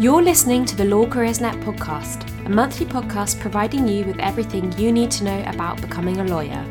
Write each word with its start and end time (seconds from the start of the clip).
You're 0.00 0.22
listening 0.22 0.64
to 0.66 0.76
the 0.76 0.84
Law 0.84 1.08
Careers 1.08 1.40
Net 1.40 1.56
podcast, 1.56 2.24
a 2.46 2.48
monthly 2.48 2.86
podcast 2.86 3.40
providing 3.40 3.88
you 3.88 4.04
with 4.04 4.20
everything 4.20 4.70
you 4.78 4.92
need 4.92 5.10
to 5.10 5.24
know 5.24 5.42
about 5.48 5.80
becoming 5.80 6.20
a 6.20 6.24
lawyer. 6.24 6.64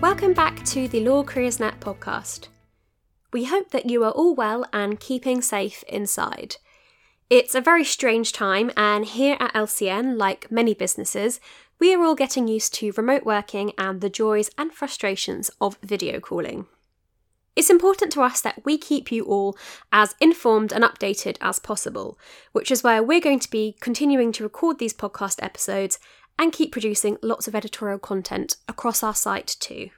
Welcome 0.00 0.32
back 0.32 0.64
to 0.64 0.88
the 0.88 1.00
Law 1.00 1.24
Careers 1.24 1.60
Net 1.60 1.78
podcast. 1.78 2.48
We 3.34 3.44
hope 3.44 3.68
that 3.72 3.90
you 3.90 4.02
are 4.04 4.12
all 4.12 4.34
well 4.34 4.64
and 4.72 4.98
keeping 4.98 5.42
safe 5.42 5.84
inside. 5.88 6.56
It's 7.28 7.54
a 7.54 7.60
very 7.60 7.84
strange 7.84 8.32
time, 8.32 8.70
and 8.78 9.04
here 9.04 9.36
at 9.38 9.52
LCN, 9.52 10.16
like 10.16 10.50
many 10.50 10.72
businesses, 10.72 11.38
we 11.78 11.94
are 11.94 12.02
all 12.02 12.14
getting 12.14 12.48
used 12.48 12.72
to 12.76 12.92
remote 12.96 13.26
working 13.26 13.72
and 13.76 14.00
the 14.00 14.08
joys 14.08 14.48
and 14.56 14.72
frustrations 14.72 15.50
of 15.60 15.76
video 15.82 16.18
calling. 16.18 16.64
It's 17.56 17.70
important 17.70 18.12
to 18.12 18.22
us 18.22 18.42
that 18.42 18.60
we 18.66 18.76
keep 18.76 19.10
you 19.10 19.24
all 19.24 19.56
as 19.90 20.14
informed 20.20 20.72
and 20.72 20.84
updated 20.84 21.38
as 21.40 21.58
possible, 21.58 22.18
which 22.52 22.70
is 22.70 22.84
why 22.84 23.00
we're 23.00 23.18
going 23.18 23.40
to 23.40 23.50
be 23.50 23.76
continuing 23.80 24.30
to 24.32 24.44
record 24.44 24.78
these 24.78 24.92
podcast 24.92 25.42
episodes 25.42 25.98
and 26.38 26.52
keep 26.52 26.70
producing 26.70 27.16
lots 27.22 27.48
of 27.48 27.54
editorial 27.54 27.98
content 27.98 28.56
across 28.68 29.02
our 29.02 29.14
site 29.14 29.56
too. 29.58 29.88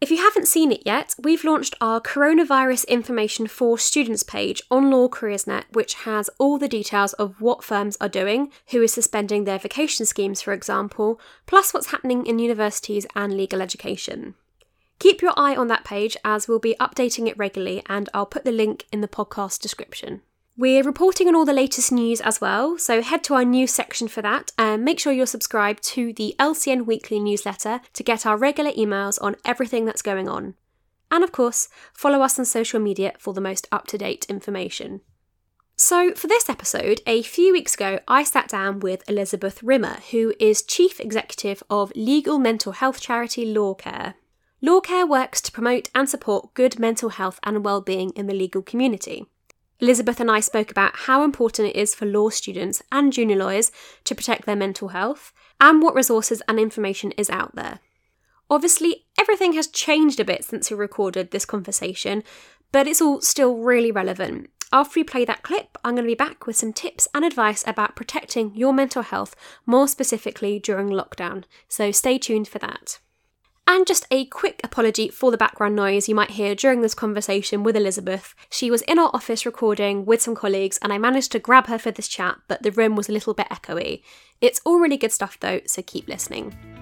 If 0.00 0.10
you 0.10 0.16
haven't 0.16 0.48
seen 0.48 0.72
it 0.72 0.82
yet, 0.84 1.14
we've 1.22 1.44
launched 1.44 1.76
our 1.80 2.00
coronavirus 2.00 2.88
information 2.88 3.46
for 3.46 3.78
students 3.78 4.24
page 4.24 4.60
on 4.68 4.90
Law 4.90 5.06
Careers 5.06 5.46
Net, 5.46 5.66
which 5.70 5.94
has 5.94 6.28
all 6.40 6.58
the 6.58 6.66
details 6.66 7.12
of 7.12 7.40
what 7.40 7.62
firms 7.62 7.96
are 8.00 8.08
doing, 8.08 8.50
who 8.70 8.82
is 8.82 8.92
suspending 8.92 9.44
their 9.44 9.60
vacation 9.60 10.04
schemes, 10.04 10.42
for 10.42 10.52
example, 10.52 11.20
plus 11.46 11.72
what's 11.72 11.92
happening 11.92 12.26
in 12.26 12.40
universities 12.40 13.06
and 13.14 13.36
legal 13.36 13.62
education. 13.62 14.34
Keep 15.02 15.20
your 15.20 15.32
eye 15.36 15.56
on 15.56 15.66
that 15.66 15.82
page 15.82 16.16
as 16.24 16.46
we'll 16.46 16.60
be 16.60 16.76
updating 16.78 17.26
it 17.26 17.36
regularly, 17.36 17.82
and 17.86 18.08
I'll 18.14 18.24
put 18.24 18.44
the 18.44 18.52
link 18.52 18.86
in 18.92 19.00
the 19.00 19.08
podcast 19.08 19.58
description. 19.58 20.22
We're 20.56 20.84
reporting 20.84 21.26
on 21.26 21.34
all 21.34 21.44
the 21.44 21.52
latest 21.52 21.90
news 21.90 22.20
as 22.20 22.40
well, 22.40 22.78
so 22.78 23.02
head 23.02 23.24
to 23.24 23.34
our 23.34 23.44
news 23.44 23.72
section 23.72 24.06
for 24.06 24.22
that 24.22 24.52
and 24.56 24.84
make 24.84 25.00
sure 25.00 25.12
you're 25.12 25.26
subscribed 25.26 25.82
to 25.86 26.12
the 26.12 26.36
LCN 26.38 26.86
Weekly 26.86 27.18
newsletter 27.18 27.80
to 27.94 28.02
get 28.04 28.24
our 28.24 28.36
regular 28.36 28.70
emails 28.70 29.20
on 29.20 29.34
everything 29.44 29.86
that's 29.86 30.02
going 30.02 30.28
on. 30.28 30.54
And 31.10 31.24
of 31.24 31.32
course, 31.32 31.68
follow 31.92 32.22
us 32.22 32.38
on 32.38 32.44
social 32.44 32.78
media 32.78 33.14
for 33.18 33.34
the 33.34 33.40
most 33.40 33.66
up 33.72 33.88
to 33.88 33.98
date 33.98 34.24
information. 34.28 35.00
So, 35.74 36.14
for 36.14 36.28
this 36.28 36.48
episode, 36.48 37.00
a 37.08 37.22
few 37.22 37.52
weeks 37.52 37.74
ago, 37.74 37.98
I 38.06 38.22
sat 38.22 38.46
down 38.50 38.78
with 38.78 39.02
Elizabeth 39.10 39.64
Rimmer, 39.64 39.96
who 40.12 40.32
is 40.38 40.62
Chief 40.62 41.00
Executive 41.00 41.60
of 41.68 41.90
legal 41.96 42.38
mental 42.38 42.70
health 42.70 43.00
charity 43.00 43.52
Lawcare. 43.52 44.14
Lawcare 44.64 45.08
works 45.08 45.40
to 45.40 45.50
promote 45.50 45.90
and 45.92 46.08
support 46.08 46.54
good 46.54 46.78
mental 46.78 47.08
health 47.08 47.40
and 47.42 47.64
well-being 47.64 48.10
in 48.10 48.28
the 48.28 48.34
legal 48.34 48.62
community. 48.62 49.26
Elizabeth 49.80 50.20
and 50.20 50.30
I 50.30 50.38
spoke 50.38 50.70
about 50.70 50.94
how 50.94 51.24
important 51.24 51.70
it 51.70 51.76
is 51.76 51.96
for 51.96 52.06
law 52.06 52.28
students 52.28 52.80
and 52.92 53.12
junior 53.12 53.34
lawyers 53.34 53.72
to 54.04 54.14
protect 54.14 54.46
their 54.46 54.54
mental 54.54 54.88
health 54.88 55.32
and 55.60 55.82
what 55.82 55.96
resources 55.96 56.40
and 56.46 56.60
information 56.60 57.10
is 57.12 57.28
out 57.28 57.56
there. 57.56 57.80
Obviously, 58.48 59.06
everything 59.18 59.54
has 59.54 59.66
changed 59.66 60.20
a 60.20 60.24
bit 60.24 60.44
since 60.44 60.70
we 60.70 60.76
recorded 60.76 61.32
this 61.32 61.44
conversation, 61.44 62.22
but 62.70 62.86
it's 62.86 63.02
all 63.02 63.20
still 63.20 63.56
really 63.56 63.90
relevant. 63.90 64.48
After 64.72 65.00
we 65.00 65.04
play 65.04 65.24
that 65.24 65.42
clip, 65.42 65.76
I'm 65.82 65.96
going 65.96 66.04
to 66.04 66.10
be 66.10 66.14
back 66.14 66.46
with 66.46 66.54
some 66.54 66.72
tips 66.72 67.08
and 67.12 67.24
advice 67.24 67.64
about 67.66 67.96
protecting 67.96 68.54
your 68.54 68.72
mental 68.72 69.02
health 69.02 69.34
more 69.66 69.88
specifically 69.88 70.60
during 70.60 70.88
lockdown, 70.88 71.42
so 71.66 71.90
stay 71.90 72.16
tuned 72.16 72.46
for 72.46 72.60
that. 72.60 73.00
And 73.66 73.86
just 73.86 74.06
a 74.10 74.26
quick 74.26 74.60
apology 74.64 75.08
for 75.08 75.30
the 75.30 75.36
background 75.36 75.76
noise 75.76 76.08
you 76.08 76.14
might 76.14 76.32
hear 76.32 76.54
during 76.54 76.82
this 76.82 76.94
conversation 76.94 77.62
with 77.62 77.76
Elizabeth. 77.76 78.34
She 78.50 78.70
was 78.70 78.82
in 78.82 78.98
our 78.98 79.10
office 79.14 79.46
recording 79.46 80.04
with 80.04 80.20
some 80.20 80.34
colleagues, 80.34 80.78
and 80.82 80.92
I 80.92 80.98
managed 80.98 81.32
to 81.32 81.38
grab 81.38 81.68
her 81.68 81.78
for 81.78 81.90
this 81.90 82.08
chat, 82.08 82.38
but 82.48 82.62
the 82.62 82.72
room 82.72 82.96
was 82.96 83.08
a 83.08 83.12
little 83.12 83.34
bit 83.34 83.48
echoey. 83.48 84.02
It's 84.40 84.60
all 84.64 84.80
really 84.80 84.96
good 84.96 85.12
stuff 85.12 85.38
though, 85.40 85.60
so 85.66 85.80
keep 85.82 86.08
listening. 86.08 86.81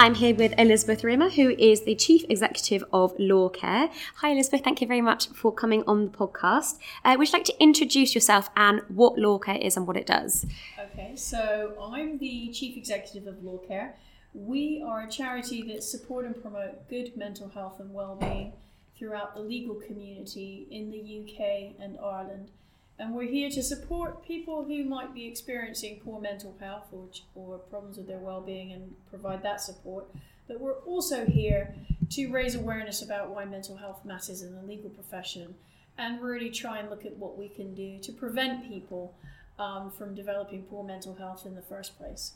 I'm 0.00 0.14
here 0.14 0.34
with 0.34 0.54
Elizabeth 0.56 1.04
Rimmer, 1.04 1.28
who 1.28 1.50
is 1.58 1.82
the 1.82 1.94
Chief 1.94 2.24
Executive 2.30 2.82
of 2.90 3.14
Lawcare. 3.18 3.90
Hi, 4.16 4.30
Elizabeth. 4.30 4.64
Thank 4.64 4.80
you 4.80 4.86
very 4.86 5.02
much 5.02 5.28
for 5.28 5.52
coming 5.52 5.84
on 5.86 6.06
the 6.06 6.10
podcast. 6.10 6.78
Uh, 7.04 7.16
would 7.18 7.28
you 7.28 7.32
like 7.34 7.44
to 7.44 7.62
introduce 7.62 8.14
yourself 8.14 8.48
and 8.56 8.80
what 8.88 9.16
Lawcare 9.16 9.60
is 9.60 9.76
and 9.76 9.86
what 9.86 9.98
it 9.98 10.06
does? 10.06 10.46
Okay, 10.82 11.14
so 11.16 11.74
I'm 11.78 12.16
the 12.16 12.48
Chief 12.48 12.78
Executive 12.78 13.26
of 13.26 13.42
Lawcare. 13.42 13.92
We 14.32 14.82
are 14.82 15.02
a 15.02 15.10
charity 15.10 15.60
that 15.70 15.82
support 15.82 16.24
and 16.24 16.40
promote 16.40 16.88
good 16.88 17.14
mental 17.14 17.50
health 17.50 17.78
and 17.78 17.92
well-being 17.92 18.54
throughout 18.96 19.34
the 19.34 19.42
legal 19.42 19.74
community 19.74 20.66
in 20.70 20.90
the 20.90 21.26
UK 21.26 21.74
and 21.78 21.98
Ireland 22.02 22.52
and 23.00 23.14
we're 23.14 23.30
here 23.30 23.48
to 23.48 23.62
support 23.62 24.22
people 24.22 24.62
who 24.62 24.84
might 24.84 25.14
be 25.14 25.26
experiencing 25.26 26.00
poor 26.04 26.20
mental 26.20 26.54
health 26.60 26.88
or, 26.92 27.08
or 27.34 27.56
problems 27.58 27.96
with 27.96 28.06
their 28.06 28.18
well-being 28.18 28.72
and 28.72 28.94
provide 29.08 29.42
that 29.42 29.62
support. 29.62 30.06
But 30.46 30.60
we're 30.60 30.80
also 30.80 31.24
here 31.24 31.74
to 32.10 32.30
raise 32.30 32.54
awareness 32.54 33.00
about 33.00 33.30
why 33.30 33.46
mental 33.46 33.76
health 33.76 34.04
matters 34.04 34.42
in 34.42 34.54
the 34.54 34.60
legal 34.62 34.90
profession 34.90 35.54
and 35.96 36.20
really 36.20 36.50
try 36.50 36.78
and 36.78 36.90
look 36.90 37.06
at 37.06 37.16
what 37.16 37.38
we 37.38 37.48
can 37.48 37.74
do 37.74 37.98
to 38.00 38.12
prevent 38.12 38.68
people 38.68 39.14
um, 39.58 39.90
from 39.90 40.14
developing 40.14 40.64
poor 40.64 40.84
mental 40.84 41.14
health 41.14 41.46
in 41.46 41.54
the 41.54 41.62
first 41.62 41.96
place 41.98 42.34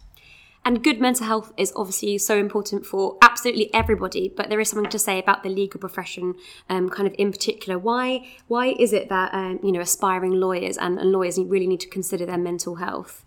and 0.65 0.83
good 0.83 1.01
mental 1.01 1.27
health 1.27 1.53
is 1.57 1.73
obviously 1.77 2.17
so 2.19 2.37
important 2.39 2.87
for 2.87 3.19
absolutely 3.21 3.73
everybody, 3.75 4.33
but 4.35 4.49
there 4.49 4.61
is 4.61 4.71
something 4.71 4.91
to 4.91 4.99
say 4.99 5.19
about 5.19 5.43
the 5.43 5.51
legal 5.51 5.79
profession, 5.79 6.35
um, 6.71 6.89
kind 6.89 7.07
of 7.07 7.15
in 7.19 7.31
particular. 7.31 7.79
Why 7.79 8.27
why 8.49 8.69
is 8.79 8.93
it 8.93 9.09
that 9.11 9.35
um, 9.35 9.61
you 9.63 9.73
know 9.73 9.81
aspiring 9.81 10.33
lawyers 10.33 10.79
and, 10.79 10.99
and 10.99 11.13
lawyers 11.13 11.39
really 11.39 11.67
need 11.67 11.81
to 11.81 11.89
consider 11.89 12.25
their 12.25 12.39
mental 12.39 12.77
health? 12.77 13.25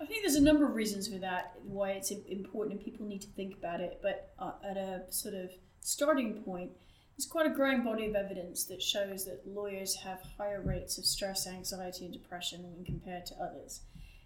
I 0.00 0.06
think 0.06 0.22
there's 0.22 0.34
a 0.34 0.42
number 0.42 0.66
of 0.66 0.74
reasons 0.74 1.06
for 1.06 1.18
that, 1.18 1.52
why 1.62 1.90
it's 1.90 2.10
important 2.10 2.76
and 2.76 2.84
people 2.84 3.06
need 3.06 3.20
to 3.20 3.28
think 3.28 3.56
about 3.56 3.80
it. 3.80 4.00
But 4.02 4.32
uh, 4.38 4.52
at 4.68 4.76
a 4.76 5.02
sort 5.10 5.34
of 5.34 5.50
starting 5.80 6.42
point, 6.42 6.72
there's 7.16 7.26
quite 7.26 7.46
a 7.46 7.54
growing 7.54 7.84
body 7.84 8.06
of 8.06 8.14
evidence 8.14 8.64
that 8.64 8.82
shows 8.82 9.26
that 9.26 9.46
lawyers 9.46 9.96
have 9.96 10.20
higher 10.38 10.62
rates 10.62 10.96
of 10.96 11.04
stress, 11.04 11.46
anxiety, 11.46 12.06
and 12.06 12.14
depression 12.14 12.62
when 12.62 12.84
compared 12.84 13.26
to 13.26 13.34
others. 13.34 13.82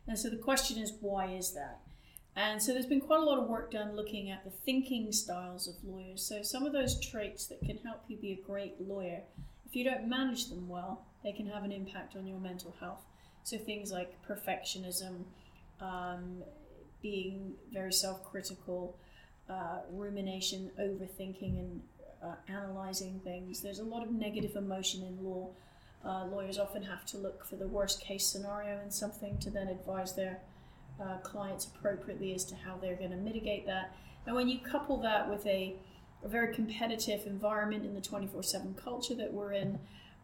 And 0.06 0.18
so 0.18 0.30
the 0.30 0.36
question 0.36 0.78
is, 0.78 0.92
why 1.00 1.26
is 1.32 1.52
that? 1.54 1.80
And 2.36 2.60
so 2.60 2.72
there's 2.72 2.86
been 2.86 3.00
quite 3.00 3.20
a 3.20 3.24
lot 3.24 3.38
of 3.38 3.48
work 3.48 3.70
done 3.70 3.94
looking 3.94 4.30
at 4.30 4.44
the 4.44 4.50
thinking 4.50 5.12
styles 5.12 5.68
of 5.68 5.74
lawyers. 5.84 6.22
So 6.22 6.42
some 6.42 6.66
of 6.66 6.72
those 6.72 6.98
traits 6.98 7.46
that 7.46 7.60
can 7.64 7.78
help 7.78 8.02
you 8.08 8.16
be 8.16 8.32
a 8.32 8.46
great 8.46 8.80
lawyer, 8.80 9.20
if 9.66 9.76
you 9.76 9.84
don't 9.84 10.08
manage 10.08 10.48
them 10.48 10.68
well, 10.68 11.06
they 11.22 11.32
can 11.32 11.46
have 11.46 11.62
an 11.62 11.70
impact 11.70 12.16
on 12.16 12.26
your 12.26 12.38
mental 12.38 12.74
health. 12.80 13.02
So 13.44 13.56
things 13.56 13.92
like 13.92 14.14
perfectionism, 14.28 15.24
um, 15.80 16.42
being 17.02 17.52
very 17.72 17.92
self-critical, 17.92 18.96
uh, 19.48 19.80
rumination, 19.92 20.70
overthinking, 20.80 21.58
and 21.58 21.82
uh, 22.22 22.34
analyzing 22.48 23.20
things. 23.22 23.60
There's 23.60 23.78
a 23.78 23.84
lot 23.84 24.02
of 24.02 24.10
negative 24.10 24.56
emotion 24.56 25.02
in 25.02 25.24
law. 25.24 25.50
Uh, 26.04 26.26
lawyers 26.26 26.58
often 26.58 26.82
have 26.82 27.04
to 27.06 27.18
look 27.18 27.44
for 27.44 27.56
the 27.56 27.68
worst 27.68 28.00
case 28.00 28.26
scenario 28.26 28.80
in 28.82 28.90
something 28.90 29.38
to 29.38 29.50
then 29.50 29.68
advise 29.68 30.14
their 30.14 30.40
uh, 31.00 31.18
clients 31.18 31.66
appropriately 31.66 32.34
as 32.34 32.44
to 32.46 32.54
how 32.54 32.76
they're 32.76 32.96
going 32.96 33.10
to 33.10 33.16
mitigate 33.16 33.66
that. 33.66 33.96
And 34.26 34.34
when 34.34 34.48
you 34.48 34.58
couple 34.58 34.98
that 34.98 35.28
with 35.28 35.46
a, 35.46 35.76
a 36.24 36.28
very 36.28 36.54
competitive 36.54 37.26
environment 37.26 37.84
in 37.84 37.94
the 37.94 38.00
24 38.00 38.42
7 38.42 38.74
culture 38.74 39.14
that 39.14 39.32
we're 39.32 39.52
in, 39.52 39.78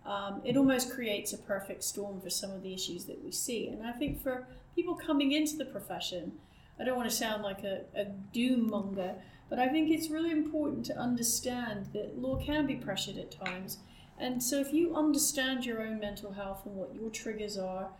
um, 0.06 0.40
it 0.44 0.56
almost 0.56 0.90
creates 0.90 1.32
a 1.32 1.38
perfect 1.38 1.84
storm 1.84 2.20
for 2.20 2.30
some 2.30 2.50
of 2.50 2.62
the 2.62 2.72
issues 2.72 3.04
that 3.06 3.22
we 3.22 3.30
see. 3.30 3.68
And 3.68 3.86
I 3.86 3.92
think 3.92 4.22
for 4.22 4.46
people 4.74 4.94
coming 4.94 5.32
into 5.32 5.56
the 5.56 5.66
profession, 5.66 6.32
I 6.80 6.84
don't 6.84 6.96
want 6.96 7.10
to 7.10 7.14
sound 7.14 7.42
like 7.42 7.62
a, 7.64 7.82
a 7.94 8.04
doom 8.04 8.70
monger, 8.70 9.14
but 9.50 9.58
I 9.58 9.68
think 9.68 9.90
it's 9.90 10.08
really 10.08 10.30
important 10.30 10.86
to 10.86 10.96
understand 10.96 11.88
that 11.92 12.18
law 12.18 12.36
can 12.36 12.66
be 12.66 12.76
pressured 12.76 13.18
at 13.18 13.30
times. 13.30 13.78
And 14.18 14.42
so 14.42 14.58
if 14.58 14.72
you 14.72 14.94
understand 14.94 15.66
your 15.66 15.82
own 15.82 15.98
mental 15.98 16.32
health 16.32 16.64
and 16.64 16.76
what 16.76 16.94
your 16.94 17.10
triggers 17.10 17.58
are, 17.58 17.90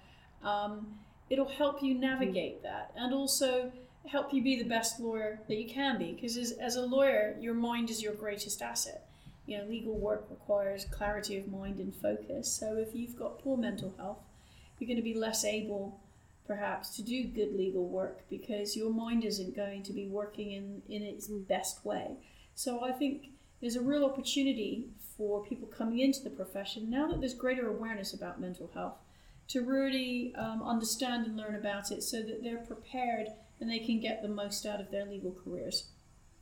um, 0.42 0.98
it'll 1.30 1.48
help 1.48 1.82
you 1.82 1.94
mm-hmm. 1.94 2.02
navigate 2.02 2.62
that 2.62 2.92
and 2.96 3.14
also 3.14 3.72
help 4.06 4.32
you 4.34 4.42
be 4.42 4.60
the 4.60 4.68
best 4.68 4.98
lawyer 4.98 5.40
that 5.46 5.56
you 5.56 5.68
can 5.68 5.98
be 5.98 6.12
because 6.12 6.36
as, 6.36 6.52
as 6.52 6.76
a 6.76 6.82
lawyer 6.82 7.36
your 7.40 7.54
mind 7.54 7.88
is 7.88 8.02
your 8.02 8.14
greatest 8.14 8.60
asset. 8.60 9.06
You 9.46 9.58
know 9.58 9.64
legal 9.64 9.98
work 9.98 10.26
requires 10.30 10.84
clarity 10.84 11.38
of 11.38 11.48
mind 11.48 11.78
and 11.78 11.94
focus. 11.94 12.52
So 12.52 12.76
if 12.76 12.94
you've 12.94 13.16
got 13.16 13.38
poor 13.38 13.56
mental 13.56 13.94
health 13.96 14.18
you're 14.78 14.88
going 14.88 14.96
to 14.96 15.02
be 15.02 15.14
less 15.14 15.44
able 15.44 16.00
perhaps 16.46 16.96
to 16.96 17.02
do 17.02 17.24
good 17.24 17.54
legal 17.54 17.86
work 17.86 18.22
because 18.28 18.76
your 18.76 18.90
mind 18.90 19.24
isn't 19.24 19.54
going 19.54 19.82
to 19.84 19.92
be 19.92 20.06
working 20.06 20.52
in, 20.52 20.82
in 20.88 21.02
its 21.02 21.28
best 21.28 21.84
way. 21.84 22.16
So 22.54 22.84
i 22.84 22.92
think 22.92 23.28
there's 23.60 23.76
a 23.76 23.82
real 23.82 24.04
opportunity 24.04 24.88
for 25.16 25.44
people 25.44 25.68
coming 25.68 25.98
into 25.98 26.22
the 26.22 26.30
profession 26.30 26.88
now 26.88 27.06
that 27.08 27.20
there's 27.20 27.34
greater 27.34 27.68
awareness 27.68 28.14
about 28.14 28.40
mental 28.40 28.70
health 28.72 28.94
to 29.50 29.62
really 29.62 30.32
um, 30.36 30.62
understand 30.62 31.26
and 31.26 31.36
learn 31.36 31.56
about 31.56 31.90
it 31.90 32.02
so 32.02 32.22
that 32.22 32.42
they're 32.42 32.58
prepared 32.58 33.28
and 33.60 33.70
they 33.70 33.80
can 33.80 34.00
get 34.00 34.22
the 34.22 34.28
most 34.28 34.64
out 34.64 34.80
of 34.80 34.90
their 34.90 35.04
legal 35.04 35.32
careers. 35.32 35.84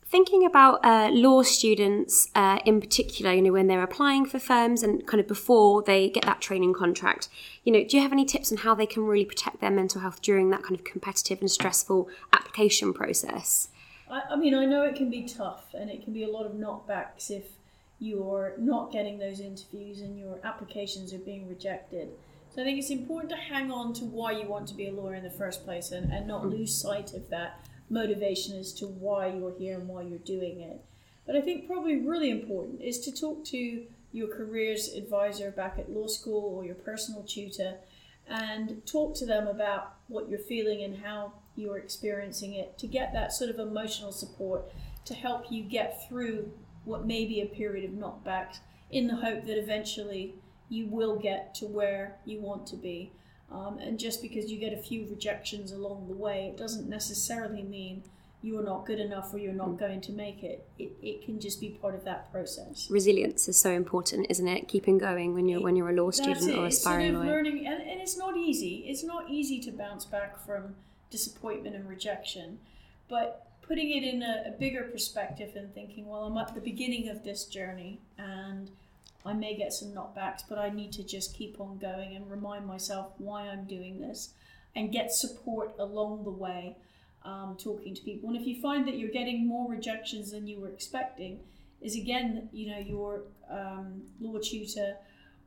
Thinking 0.05 0.45
about 0.47 0.81
uh, 0.85 1.11
law 1.13 1.43
students 1.43 2.31
uh, 2.35 2.61
in 2.65 2.81
particular, 2.81 3.33
you 3.33 3.43
know, 3.43 3.53
when 3.53 3.67
they're 3.67 3.83
applying 3.83 4.25
for 4.25 4.39
firms 4.39 4.83
and 4.83 5.07
kind 5.07 5.21
of 5.21 5.29
before 5.29 5.83
they 5.83 6.09
get 6.09 6.25
that 6.25 6.41
training 6.41 6.73
contract, 6.73 7.29
you 7.65 7.73
know, 7.73 7.85
do 7.85 7.97
you 7.97 8.03
have 8.03 8.13
any 8.13 8.25
tips 8.25 8.51
on 8.51 8.59
how 8.59 8.75
they 8.75 8.87
can 8.87 9.05
really 9.05 9.27
protect 9.27 9.61
their 9.61 9.71
mental 9.71 10.01
health 10.01 10.23
during 10.23 10.49
that 10.51 10.63
kind 10.63 10.75
of 10.75 10.85
competitive 10.85 11.41
and 11.41 11.51
stressful 11.51 12.09
application 12.33 12.95
process? 12.95 13.69
I, 14.11 14.23
I 14.31 14.37
mean, 14.37 14.55
I 14.55 14.65
know 14.65 14.83
it 14.83 14.97
can 14.97 15.11
be 15.11 15.25
tough 15.25 15.75
and 15.75 15.91
it 15.91 16.03
can 16.03 16.15
be 16.15 16.25
a 16.25 16.31
lot 16.31 16.47
of 16.47 16.53
knockbacks 16.53 17.31
if 17.31 17.45
you're 17.99 18.55
not 18.59 18.93
getting 18.93 19.19
those 19.19 19.41
interviews 19.41 20.01
and 20.01 20.19
your 20.19 20.39
applications 20.45 21.13
are 21.13 21.19
being 21.19 21.49
rejected. 21.49 22.09
So 22.50 22.62
I 22.62 22.65
think 22.65 22.79
it's 22.79 22.91
important 22.91 23.31
to 23.31 23.37
hang 23.37 23.71
on 23.71 23.93
to 23.95 24.05
why 24.05 24.33
you 24.33 24.47
want 24.47 24.69
to 24.69 24.75
be 24.75 24.89
a 24.89 24.93
lawyer 24.93 25.15
in 25.15 25.25
the 25.25 25.31
first 25.31 25.65
place 25.65 25.91
and, 25.91 26.12
and 26.12 26.27
not 26.27 26.43
hmm. 26.43 26.50
lose 26.50 26.75
sight 26.75 27.15
of 27.15 27.29
that 27.31 27.67
motivation 27.91 28.59
as 28.59 28.73
to 28.75 28.87
why 28.87 29.29
you're 29.29 29.56
here 29.59 29.79
and 29.79 29.89
why 29.89 30.03
you're 30.03 30.19
doing 30.19 30.61
it. 30.61 30.85
But 31.27 31.37
I 31.37 31.41
think 31.41 31.67
probably 31.67 31.97
really 31.97 32.31
important 32.31 32.81
is 32.81 33.00
to 33.00 33.12
talk 33.12 33.45
to 33.47 33.87
your 34.12 34.29
careers 34.29 34.89
advisor 34.89 35.50
back 35.50 35.79
at 35.79 35.91
law 35.91 36.06
school 36.06 36.55
or 36.55 36.65
your 36.65 36.75
personal 36.75 37.23
tutor 37.23 37.77
and 38.27 38.85
talk 38.87 39.15
to 39.17 39.27
them 39.27 39.47
about 39.47 39.97
what 40.09 40.29
you're 40.29 40.39
feeling 40.39 40.83
and 40.83 40.99
how 40.99 41.33
you're 41.56 41.79
experiencing 41.79 42.55
it 42.55 42.79
to 42.79 42.87
get 42.87 43.12
that 43.12 43.33
sort 43.33 43.50
of 43.50 43.59
emotional 43.59 44.12
support 44.12 44.71
to 45.05 45.15
help 45.15 45.50
you 45.50 45.62
get 45.62 46.09
through 46.09 46.50
what 46.85 47.06
may 47.06 47.27
be 47.27 47.41
a 47.41 47.47
period 47.47 47.85
of 47.85 47.97
knockbacks 47.97 48.59
in 48.91 49.06
the 49.06 49.17
hope 49.17 49.45
that 49.45 49.59
eventually 49.59 50.35
you 50.69 50.87
will 50.87 51.17
get 51.17 51.55
to 51.56 51.67
where 51.67 52.17
you 52.25 52.41
want 52.41 52.67
to 52.69 52.76
be. 52.76 53.12
Um, 53.50 53.79
and 53.79 53.99
just 53.99 54.20
because 54.20 54.50
you 54.50 54.59
get 54.59 54.73
a 54.73 54.82
few 54.82 55.06
rejections 55.09 55.73
along 55.73 56.09
the 56.09 56.15
way, 56.15 56.49
it 56.53 56.59
doesn't 56.59 56.88
necessarily 56.88 57.62
mean 57.62 58.03
you 58.43 58.59
are 58.59 58.62
not 58.62 58.87
good 58.87 59.00
enough 59.00 59.32
or 59.35 59.38
you're 59.38 59.53
not 59.53 59.70
mm. 59.70 59.79
going 59.79 60.00
to 60.03 60.12
make 60.12 60.43
it. 60.43 60.69
it. 60.79 60.93
It 61.03 61.25
can 61.25 61.41
just 61.41 61.61
be 61.61 61.70
part 61.70 61.94
of 61.94 62.05
that 62.05 62.31
process. 62.31 62.88
Resilience 62.91 63.49
is 63.49 63.56
so 63.56 63.73
important, 63.73 64.26
isn't 64.29 64.47
it? 64.47 64.69
Keeping 64.69 64.99
going 64.99 65.35
when 65.35 65.49
you're 65.49 65.61
when 65.61 65.75
you're 65.76 65.88
a 65.88 65.94
law 65.94 66.11
student 66.11 66.55
or 66.56 66.67
aspiring 66.67 67.14
sort 67.14 67.23
of 67.23 67.26
lawyer. 67.26 67.37
Learning, 67.37 67.67
and, 67.67 67.82
and 67.82 68.00
it's 68.00 68.17
not 68.17 68.37
easy. 68.37 68.85
It's 68.87 69.03
not 69.03 69.29
easy 69.31 69.61
to 69.61 69.73
bounce 69.73 70.05
back 70.05 70.44
from 70.44 70.76
disappointment 71.11 71.75
and 71.75 71.88
rejection, 71.88 72.59
but 73.09 73.47
putting 73.62 73.91
it 73.91 74.03
in 74.03 74.23
a, 74.23 74.44
a 74.49 74.50
bigger 74.53 74.85
perspective 74.85 75.56
and 75.56 75.75
thinking, 75.75 76.06
well, 76.06 76.25
I'm 76.25 76.37
at 76.38 76.55
the 76.55 76.61
beginning 76.61 77.09
of 77.09 77.25
this 77.25 77.44
journey 77.44 78.00
and 78.19 78.71
I 79.25 79.32
may 79.32 79.56
get 79.56 79.73
some 79.73 79.88
knockbacks, 79.88 80.43
but 80.49 80.59
I 80.59 80.70
need 80.70 80.93
to 80.93 81.03
just 81.03 81.35
keep 81.35 81.61
on 81.61 81.79
going 81.79 82.17
and 82.17 82.31
remind 82.31 82.67
myself 82.67 83.12
why 83.19 83.43
I'm 83.49 83.65
doing 83.67 84.00
this 84.00 84.31
and 84.76 84.93
get 84.93 85.12
support 85.12 85.75
along 85.79 86.25
the 86.25 86.31
way, 86.31 86.76
um, 87.25 87.56
talking 87.59 87.94
to 87.94 88.03
people. 88.03 88.29
And 88.29 88.38
if 88.38 88.47
you 88.47 88.61
find 88.61 88.87
that 88.87 88.97
you're 88.97 89.11
getting 89.11 89.47
more 89.47 89.70
rejections 89.70 90.31
than 90.31 90.47
you 90.47 90.61
were 90.61 90.69
expecting, 90.69 91.41
is 91.81 91.97
again, 91.97 92.49
you 92.53 92.70
know, 92.70 92.79
your 92.79 93.23
um, 93.50 94.03
law 94.20 94.38
tutor 94.38 94.97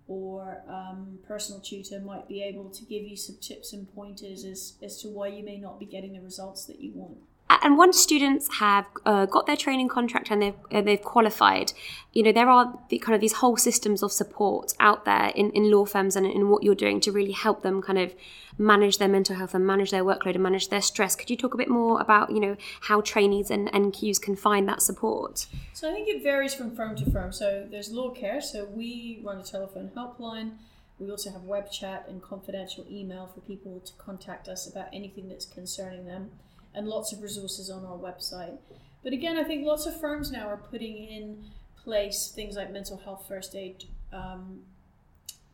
or 0.08 0.62
um, 0.68 1.20
personal 1.26 1.62
tutor 1.62 2.00
might 2.00 2.28
be 2.28 2.44
able 2.44 2.70
to 2.70 2.84
give 2.86 3.04
you 3.04 3.16
some 3.16 3.38
tips 3.42 3.74
and 3.74 3.94
pointers 3.96 4.44
as, 4.44 4.74
as 4.84 5.02
to 5.02 5.08
why 5.08 5.28
you 5.28 5.44
may 5.44 5.58
not 5.58 5.80
be 5.80 5.86
getting 5.86 6.14
the 6.14 6.22
results 6.22 6.66
that 6.66 6.82
you 6.82 6.92
want 6.94 7.18
and 7.62 7.78
once 7.78 8.00
students 8.00 8.58
have 8.60 8.88
uh, 9.06 9.26
got 9.26 9.46
their 9.46 9.56
training 9.56 9.88
contract 9.88 10.32
and 10.32 10.42
they've 10.42 10.56
uh, 10.72 10.82
they've 10.82 11.02
qualified, 11.02 11.74
you 12.14 12.24
know 12.24 12.32
there 12.32 12.50
are 12.50 12.80
the, 12.90 12.98
kind 12.98 13.14
of 13.14 13.22
these 13.22 13.34
whole 13.34 13.56
systems 13.56 14.02
of 14.02 14.12
support 14.12 14.74
out 14.80 15.06
there 15.06 15.32
in, 15.36 15.52
in 15.52 15.70
law 15.70 15.86
firms 15.86 16.16
and 16.16 16.26
in 16.26 16.50
what 16.50 16.64
you're 16.64 16.76
doing 16.76 17.00
to 17.02 17.12
really 17.12 17.32
help 17.32 17.62
them 17.62 17.82
kind 17.82 18.00
of 18.00 18.14
manage 18.58 18.98
their 18.98 19.08
mental 19.08 19.36
health 19.36 19.54
and 19.54 19.66
manage 19.66 19.92
their 19.92 20.04
workload 20.04 20.34
and 20.34 20.44
manage 20.44 20.70
their 20.70 20.82
stress. 20.82 21.16
Could 21.16 21.30
you 21.30 21.38
talk 21.38 21.54
a 21.54 21.58
bit 21.58 21.70
more 21.70 22.02
about 22.02 22.32
you 22.32 22.40
know 22.40 22.58
how 22.82 23.02
trainees 23.02 23.52
and 23.52 23.72
NQs 23.72 24.20
can 24.22 24.36
find 24.36 24.68
that 24.68 24.82
support? 24.82 25.46
So 25.74 25.90
I 25.90 25.94
think 25.94 26.08
it 26.08 26.24
varies 26.24 26.54
from 26.54 26.76
firm 26.76 26.96
to 26.98 27.10
firm. 27.12 27.32
So 27.32 27.68
there's 27.70 27.92
law 27.92 28.10
care. 28.12 28.42
So 28.42 28.66
we 28.66 29.22
run 29.24 29.40
a 29.40 29.44
telephone 29.44 29.92
helpline. 29.96 30.54
We 31.00 31.10
also 31.10 31.32
have 31.32 31.44
web 31.44 31.72
chat 31.72 32.06
and 32.08 32.22
confidential 32.22 32.86
email 32.90 33.28
for 33.34 33.42
people 33.42 33.80
to 33.80 33.94
contact 33.94 34.48
us 34.48 34.68
about 34.68 34.88
anything 34.94 35.30
that's 35.30 35.46
concerning 35.46 36.06
them 36.06 36.32
and 36.74 36.88
lots 36.88 37.12
of 37.12 37.22
resources 37.22 37.70
on 37.70 37.86
our 37.86 37.98
website. 37.98 38.58
But 39.04 39.14
again, 39.14 39.38
I 39.38 39.44
think 39.44 39.66
lots 39.66 39.86
of 39.86 40.00
firms 40.00 40.32
now 40.32 40.48
are 40.48 40.58
putting 40.58 40.98
in 40.98 41.44
place 41.84 42.32
things 42.34 42.56
like 42.56 42.72
mental 42.72 42.98
health 42.98 43.26
first 43.28 43.56
aid 43.56 43.86
um, 44.14 44.62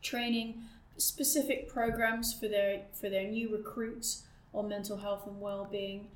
training, 0.01 0.63
specific 0.97 1.69
programs 1.69 2.33
for 2.33 2.47
their 2.47 2.81
for 2.93 3.09
their 3.09 3.27
new 3.27 3.55
recruits 3.55 4.23
on 4.53 4.67
mental 4.67 4.97
health 4.97 5.27
and 5.27 5.39
well-being. 5.39 6.07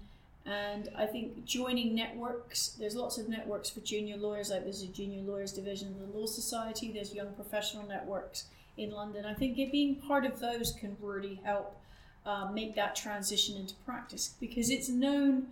And 0.46 0.90
I 0.98 1.06
think 1.06 1.46
joining 1.46 1.94
networks, 1.94 2.70
there's 2.70 2.96
lots 2.96 3.20
of 3.20 3.30
networks 3.30 3.70
for 3.70 3.80
junior 3.82 4.18
lawyers, 4.18 4.50
like 4.50 4.64
there's 4.64 4.82
a 4.82 4.88
junior 4.88 5.22
lawyers 5.22 5.52
division 5.52 5.90
of 5.90 6.00
the 6.00 6.18
Law 6.18 6.26
Society, 6.26 6.92
there's 6.92 7.14
young 7.14 7.32
professional 7.34 7.86
networks 7.88 8.46
in 8.76 8.90
London. 8.90 9.24
I 9.26 9.36
think 9.36 9.60
it, 9.60 9.72
being 9.72 9.96
part 9.96 10.26
of 10.26 10.40
those 10.40 10.72
can 10.72 10.98
really 11.00 11.40
help 11.44 11.80
uh, 12.26 12.50
make 12.54 12.76
that 12.76 12.96
transition 12.96 13.58
into 13.58 13.74
practice 13.86 14.36
because 14.40 14.70
it's 14.70 14.90
known 14.90 15.48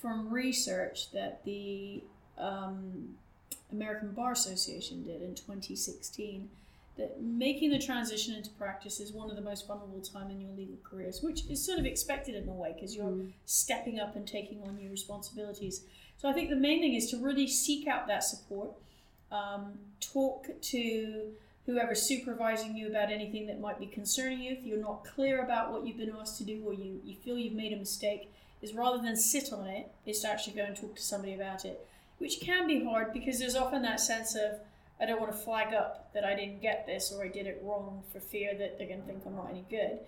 from 0.00 0.32
research 0.32 1.10
that 1.12 1.44
the 1.44 2.02
um, 2.38 3.16
American 3.70 4.12
Bar 4.12 4.32
Association 4.32 5.02
did 5.02 5.22
in 5.22 5.34
2016 5.34 6.48
that 6.98 7.22
making 7.22 7.70
the 7.70 7.78
transition 7.78 8.34
into 8.34 8.50
practice 8.50 9.00
is 9.00 9.12
one 9.12 9.30
of 9.30 9.36
the 9.36 9.42
most 9.42 9.66
vulnerable 9.66 10.00
time 10.00 10.30
in 10.30 10.40
your 10.40 10.50
legal 10.52 10.76
careers, 10.84 11.22
which 11.22 11.46
is 11.48 11.64
sort 11.64 11.78
of 11.78 11.86
expected 11.86 12.34
in 12.34 12.46
a 12.48 12.52
way 12.52 12.72
because 12.74 12.94
you're 12.94 13.06
mm. 13.06 13.32
stepping 13.46 13.98
up 13.98 14.14
and 14.14 14.26
taking 14.28 14.62
on 14.62 14.76
new 14.76 14.90
responsibilities. 14.90 15.84
So 16.18 16.28
I 16.28 16.34
think 16.34 16.50
the 16.50 16.56
main 16.56 16.80
thing 16.80 16.94
is 16.94 17.10
to 17.10 17.16
really 17.16 17.48
seek 17.48 17.88
out 17.88 18.06
that 18.08 18.24
support, 18.24 18.72
um, 19.30 19.78
talk 20.00 20.48
to 20.60 21.32
whoever's 21.66 22.02
supervising 22.02 22.76
you 22.76 22.88
about 22.88 23.10
anything 23.10 23.46
that 23.46 23.60
might 23.60 23.78
be 23.78 23.86
concerning 23.86 24.40
you. 24.40 24.52
If 24.52 24.64
you're 24.64 24.80
not 24.80 25.04
clear 25.04 25.44
about 25.44 25.72
what 25.72 25.86
you've 25.86 25.96
been 25.96 26.14
asked 26.18 26.38
to 26.38 26.44
do 26.44 26.62
or 26.64 26.74
you, 26.74 27.00
you 27.04 27.14
feel 27.14 27.38
you've 27.38 27.52
made 27.52 27.72
a 27.72 27.76
mistake, 27.76 28.32
is 28.60 28.74
rather 28.74 29.02
than 29.02 29.16
sit 29.16 29.52
on 29.52 29.66
it, 29.66 29.90
is 30.06 30.20
to 30.20 30.30
actually 30.30 30.54
go 30.54 30.64
and 30.64 30.76
talk 30.76 30.96
to 30.96 31.02
somebody 31.02 31.34
about 31.34 31.64
it, 31.64 31.86
which 32.18 32.40
can 32.40 32.66
be 32.66 32.84
hard 32.84 33.12
because 33.12 33.38
there's 33.38 33.56
often 33.56 33.82
that 33.82 34.00
sense 34.00 34.34
of, 34.34 34.58
I 35.00 35.06
don't 35.06 35.20
want 35.20 35.32
to 35.32 35.38
flag 35.38 35.74
up 35.74 36.12
that 36.14 36.24
I 36.24 36.34
didn't 36.34 36.62
get 36.62 36.86
this 36.86 37.12
or 37.12 37.24
I 37.24 37.28
did 37.28 37.46
it 37.46 37.60
wrong 37.64 38.02
for 38.12 38.20
fear 38.20 38.54
that 38.58 38.78
they're 38.78 38.86
going 38.86 39.00
to 39.00 39.06
think 39.06 39.22
I'm 39.26 39.36
not 39.36 39.50
any 39.50 39.64
good. 39.68 39.98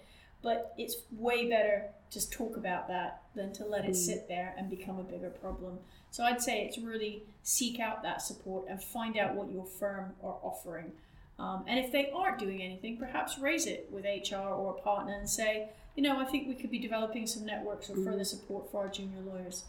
But 0.42 0.74
it's 0.76 0.96
way 1.10 1.48
better 1.48 1.86
to 2.10 2.30
talk 2.30 2.56
about 2.56 2.86
that 2.88 3.22
than 3.34 3.52
to 3.54 3.64
let 3.64 3.86
it 3.86 3.92
mm. 3.92 3.96
sit 3.96 4.28
there 4.28 4.54
and 4.58 4.68
become 4.68 4.98
a 4.98 5.02
bigger 5.02 5.30
problem. 5.30 5.78
So 6.10 6.22
I'd 6.22 6.42
say 6.42 6.64
it's 6.64 6.78
really 6.78 7.22
seek 7.42 7.80
out 7.80 8.02
that 8.02 8.22
support 8.22 8.66
and 8.68 8.80
find 8.82 9.16
out 9.16 9.34
what 9.34 9.50
your 9.50 9.64
firm 9.64 10.12
are 10.22 10.36
offering 10.42 10.92
um, 11.38 11.64
and 11.66 11.78
if 11.78 11.90
they 11.90 12.10
aren't 12.14 12.38
doing 12.38 12.62
anything, 12.62 12.96
perhaps 12.96 13.38
raise 13.38 13.66
it 13.66 13.88
with 13.90 14.04
HR 14.04 14.36
or 14.36 14.76
a 14.76 14.82
partner 14.82 15.14
and 15.14 15.28
say, 15.28 15.68
you 15.96 16.02
know, 16.02 16.18
I 16.18 16.24
think 16.24 16.48
we 16.48 16.54
could 16.54 16.70
be 16.70 16.78
developing 16.78 17.26
some 17.26 17.44
networks 17.44 17.90
or 17.90 17.94
further 17.96 18.18
mm. 18.18 18.26
support 18.26 18.70
for 18.70 18.82
our 18.82 18.88
junior 18.88 19.20
lawyers. 19.20 19.64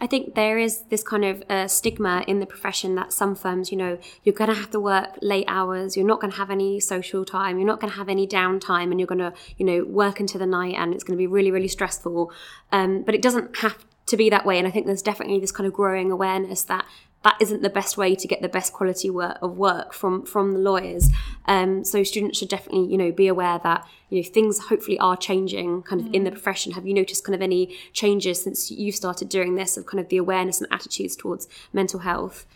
I 0.00 0.06
think 0.06 0.34
there 0.34 0.58
is 0.58 0.82
this 0.90 1.02
kind 1.02 1.24
of 1.24 1.42
uh, 1.48 1.68
stigma 1.68 2.24
in 2.26 2.40
the 2.40 2.46
profession 2.46 2.96
that 2.96 3.12
some 3.12 3.34
firms, 3.34 3.70
you 3.70 3.78
know, 3.78 3.98
you're 4.24 4.34
going 4.34 4.50
to 4.50 4.56
have 4.56 4.70
to 4.72 4.80
work 4.80 5.16
late 5.22 5.44
hours, 5.46 5.96
you're 5.96 6.06
not 6.06 6.20
going 6.20 6.32
to 6.32 6.36
have 6.36 6.50
any 6.50 6.80
social 6.80 7.24
time, 7.24 7.58
you're 7.58 7.66
not 7.66 7.80
going 7.80 7.92
to 7.92 7.96
have 7.96 8.08
any 8.08 8.26
downtime, 8.26 8.90
and 8.90 8.98
you're 8.98 9.06
going 9.06 9.20
to, 9.20 9.32
you 9.56 9.64
know, 9.64 9.84
work 9.84 10.20
into 10.20 10.36
the 10.36 10.46
night 10.46 10.74
and 10.74 10.94
it's 10.94 11.04
going 11.04 11.16
to 11.16 11.18
be 11.18 11.26
really, 11.26 11.50
really 11.50 11.68
stressful. 11.68 12.32
Um, 12.72 13.02
but 13.02 13.14
it 13.14 13.22
doesn't 13.22 13.58
have 13.58 13.84
to 14.06 14.16
be 14.16 14.28
that 14.30 14.44
way. 14.44 14.58
And 14.58 14.66
I 14.66 14.70
think 14.70 14.86
there's 14.86 15.02
definitely 15.02 15.40
this 15.40 15.52
kind 15.52 15.66
of 15.66 15.72
growing 15.72 16.10
awareness 16.10 16.62
that 16.64 16.84
that 17.24 17.36
isn't 17.40 17.62
the 17.62 17.70
best 17.70 17.96
way 17.96 18.14
to 18.14 18.28
get 18.28 18.42
the 18.42 18.48
best 18.48 18.72
quality 18.72 19.08
work 19.10 19.38
of 19.40 19.56
work 19.56 19.92
from 19.92 20.24
from 20.24 20.52
the 20.52 20.58
lawyers. 20.58 21.08
Um, 21.46 21.82
so 21.82 22.02
students 22.04 22.38
should 22.38 22.50
definitely 22.50 22.86
you 22.86 22.98
know 22.98 23.10
be 23.10 23.26
aware 23.26 23.58
that 23.64 23.88
you 24.10 24.22
know 24.22 24.28
things 24.28 24.58
hopefully 24.66 24.98
are 24.98 25.16
changing 25.16 25.82
kind 25.82 26.00
of 26.00 26.08
mm. 26.08 26.14
in 26.14 26.24
the 26.24 26.30
mm. 26.30 26.34
profession. 26.34 26.72
Have 26.72 26.86
you 26.86 26.94
noticed 26.94 27.24
kind 27.24 27.34
of 27.34 27.42
any 27.42 27.74
changes 27.92 28.42
since 28.42 28.70
you've 28.70 28.94
started 28.94 29.28
doing 29.28 29.54
this 29.54 29.76
of 29.76 29.86
kind 29.86 30.00
of 30.00 30.08
the 30.10 30.18
awareness 30.18 30.60
and 30.60 30.70
attitudes 30.70 31.16
towards 31.16 31.48
mental 31.72 32.00
health? 32.00 32.46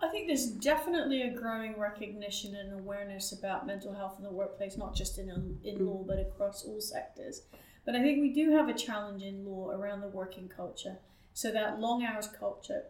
I 0.00 0.08
think 0.08 0.28
there's 0.28 0.46
definitely 0.46 1.22
a 1.22 1.30
growing 1.30 1.78
recognition 1.78 2.54
and 2.54 2.72
awareness 2.72 3.32
about 3.32 3.66
mental 3.66 3.92
health 3.92 4.14
in 4.16 4.24
the 4.24 4.30
workplace, 4.30 4.78
not 4.78 4.94
just 4.94 5.18
in 5.18 5.28
in 5.62 5.78
mm. 5.78 5.86
law 5.86 6.02
but 6.06 6.18
across 6.18 6.64
all 6.64 6.80
sectors. 6.80 7.42
But 7.84 7.94
I 7.94 8.02
think 8.02 8.20
we 8.20 8.32
do 8.32 8.52
have 8.52 8.68
a 8.68 8.74
challenge 8.74 9.22
in 9.22 9.44
law 9.44 9.70
around 9.70 10.00
the 10.00 10.08
working 10.08 10.48
culture. 10.48 10.98
So 11.32 11.52
that 11.52 11.78
long 11.78 12.04
hours 12.04 12.28
culture 12.28 12.82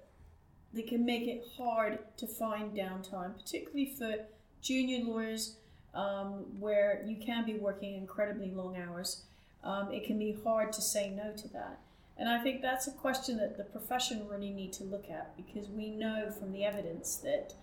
they 0.73 0.83
can 0.83 1.05
make 1.05 1.27
it 1.27 1.45
hard 1.57 1.99
to 2.19 2.27
find 2.27 2.77
downtime, 2.77 3.37
particularly 3.37 3.87
for 3.99 4.15
junior 4.61 5.05
lawyers 5.05 5.57
um, 5.95 6.45
where 6.59 7.03
you 7.07 7.17
can 7.17 7.45
be 7.45 7.55
working 7.55 7.95
incredibly 7.95 8.51
long 8.51 8.77
hours. 8.77 9.23
Um, 9.65 9.91
it 9.93 10.05
can 10.05 10.19
be 10.19 10.37
hard 10.45 10.73
to 10.75 10.83
say 10.83 11.11
no 11.11 11.33
to 11.33 11.49
that. 11.49 11.79
And 12.19 12.29
I 12.29 12.43
think 12.43 12.63
that's 12.63 12.89
a 12.89 12.93
question 12.93 13.37
that 13.39 13.57
the 13.57 13.65
profession 13.65 14.27
really 14.29 14.51
need 14.51 14.73
to 14.75 14.85
look 14.85 15.09
at 15.11 15.37
because 15.37 15.69
we 15.69 15.91
know 15.91 16.31
from 16.31 16.53
the 16.53 16.65
evidence 16.65 17.17
that 17.17 17.55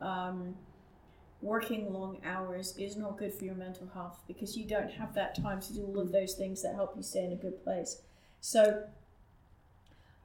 um, 0.00 0.54
working 1.42 1.92
long 1.92 2.18
hours 2.24 2.76
is 2.78 2.96
not 2.96 3.18
good 3.18 3.34
for 3.34 3.44
your 3.44 3.54
mental 3.54 3.88
health 3.92 4.20
because 4.26 4.56
you 4.56 4.64
don't 4.64 4.90
have 4.90 5.14
that 5.14 5.34
time 5.34 5.60
to 5.60 5.74
do 5.74 5.84
all 5.84 6.00
of 6.00 6.12
those 6.12 6.34
things 6.34 6.62
that 6.62 6.74
help 6.74 6.96
you 6.96 7.02
stay 7.02 7.24
in 7.24 7.32
a 7.32 7.36
good 7.36 7.62
place. 7.64 8.00
So 8.40 8.84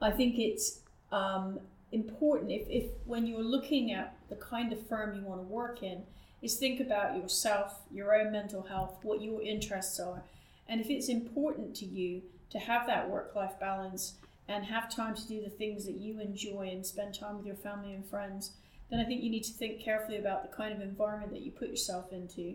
I 0.00 0.10
think 0.10 0.38
it's 0.38 0.80
um, 1.12 1.60
important 1.92 2.50
if, 2.50 2.68
if 2.68 2.90
when 3.04 3.26
you're 3.26 3.42
looking 3.42 3.92
at 3.92 4.16
the 4.28 4.36
kind 4.36 4.72
of 4.72 4.86
firm 4.86 5.14
you 5.14 5.22
want 5.22 5.40
to 5.40 5.46
work 5.46 5.82
in, 5.82 6.02
is 6.42 6.56
think 6.56 6.80
about 6.80 7.16
yourself, 7.16 7.80
your 7.90 8.14
own 8.14 8.32
mental 8.32 8.62
health, 8.62 8.98
what 9.02 9.20
your 9.20 9.42
interests 9.42 10.00
are. 10.00 10.22
And 10.68 10.80
if 10.80 10.88
it's 10.88 11.08
important 11.08 11.74
to 11.76 11.84
you 11.84 12.22
to 12.50 12.58
have 12.58 12.86
that 12.86 13.10
work 13.10 13.34
life 13.34 13.58
balance 13.60 14.14
and 14.48 14.64
have 14.64 14.94
time 14.94 15.14
to 15.14 15.28
do 15.28 15.42
the 15.42 15.50
things 15.50 15.84
that 15.84 15.96
you 15.96 16.20
enjoy 16.20 16.68
and 16.72 16.84
spend 16.84 17.14
time 17.14 17.36
with 17.36 17.46
your 17.46 17.56
family 17.56 17.92
and 17.92 18.04
friends, 18.06 18.52
then 18.90 19.00
I 19.00 19.04
think 19.04 19.22
you 19.22 19.30
need 19.30 19.44
to 19.44 19.52
think 19.52 19.80
carefully 19.80 20.18
about 20.18 20.42
the 20.42 20.56
kind 20.56 20.72
of 20.72 20.80
environment 20.80 21.32
that 21.32 21.42
you 21.42 21.52
put 21.52 21.68
yourself 21.68 22.12
into 22.12 22.54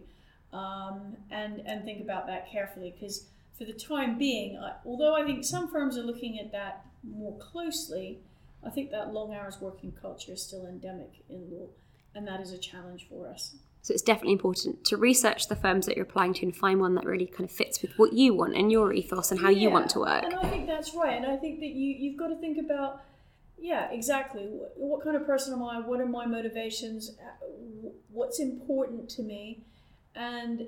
um, 0.51 1.15
and, 1.31 1.61
and 1.65 1.83
think 1.83 2.01
about 2.01 2.27
that 2.27 2.49
carefully 2.51 2.93
because 2.97 3.27
for 3.57 3.65
the 3.65 3.73
time 3.73 4.17
being, 4.17 4.57
I, 4.57 4.73
although 4.85 5.15
I 5.15 5.23
think 5.23 5.45
some 5.45 5.69
firms 5.69 5.97
are 5.97 6.03
looking 6.03 6.39
at 6.39 6.51
that 6.51 6.85
more 7.03 7.37
closely, 7.37 8.19
I 8.65 8.69
think 8.69 8.91
that 8.91 9.13
long 9.13 9.33
hours 9.33 9.57
working 9.61 9.91
culture 9.91 10.33
is 10.33 10.41
still 10.41 10.65
endemic 10.65 11.23
in 11.29 11.49
law, 11.51 11.67
and 12.13 12.27
that 12.27 12.41
is 12.41 12.51
a 12.51 12.57
challenge 12.57 13.07
for 13.09 13.27
us. 13.27 13.55
So 13.81 13.93
it's 13.93 14.01
definitely 14.01 14.33
important 14.33 14.83
to 14.85 14.97
research 14.97 15.47
the 15.47 15.55
firms 15.55 15.85
that 15.85 15.95
you're 15.95 16.07
applying 16.07 16.33
to 16.35 16.45
and 16.45 16.55
find 16.55 16.79
one 16.79 16.95
that 16.95 17.05
really 17.05 17.27
kind 17.27 17.47
of 17.47 17.51
fits 17.51 17.83
with 17.83 17.91
what 17.97 18.13
you 18.13 18.33
want 18.33 18.55
and 18.55 18.71
your 18.71 18.91
ethos 18.91 19.29
and 19.29 19.39
how 19.39 19.49
yeah, 19.49 19.59
you 19.59 19.69
want 19.69 19.91
to 19.91 19.99
work. 19.99 20.23
And 20.23 20.33
I 20.33 20.49
think 20.49 20.65
that's 20.65 20.95
right. 20.95 21.15
And 21.15 21.27
I 21.27 21.37
think 21.37 21.59
that 21.59 21.67
you 21.67 21.95
you've 21.95 22.17
got 22.17 22.29
to 22.29 22.35
think 22.37 22.57
about 22.57 23.03
yeah, 23.59 23.89
exactly. 23.91 24.43
What 24.75 25.03
kind 25.03 25.15
of 25.15 25.25
person 25.25 25.53
am 25.53 25.63
I? 25.63 25.79
What 25.79 26.01
are 26.01 26.05
my 26.05 26.25
motivations? 26.25 27.11
Uh, 27.11 27.89
what's 28.11 28.39
important 28.39 29.09
to 29.11 29.21
me? 29.21 29.63
And 30.15 30.67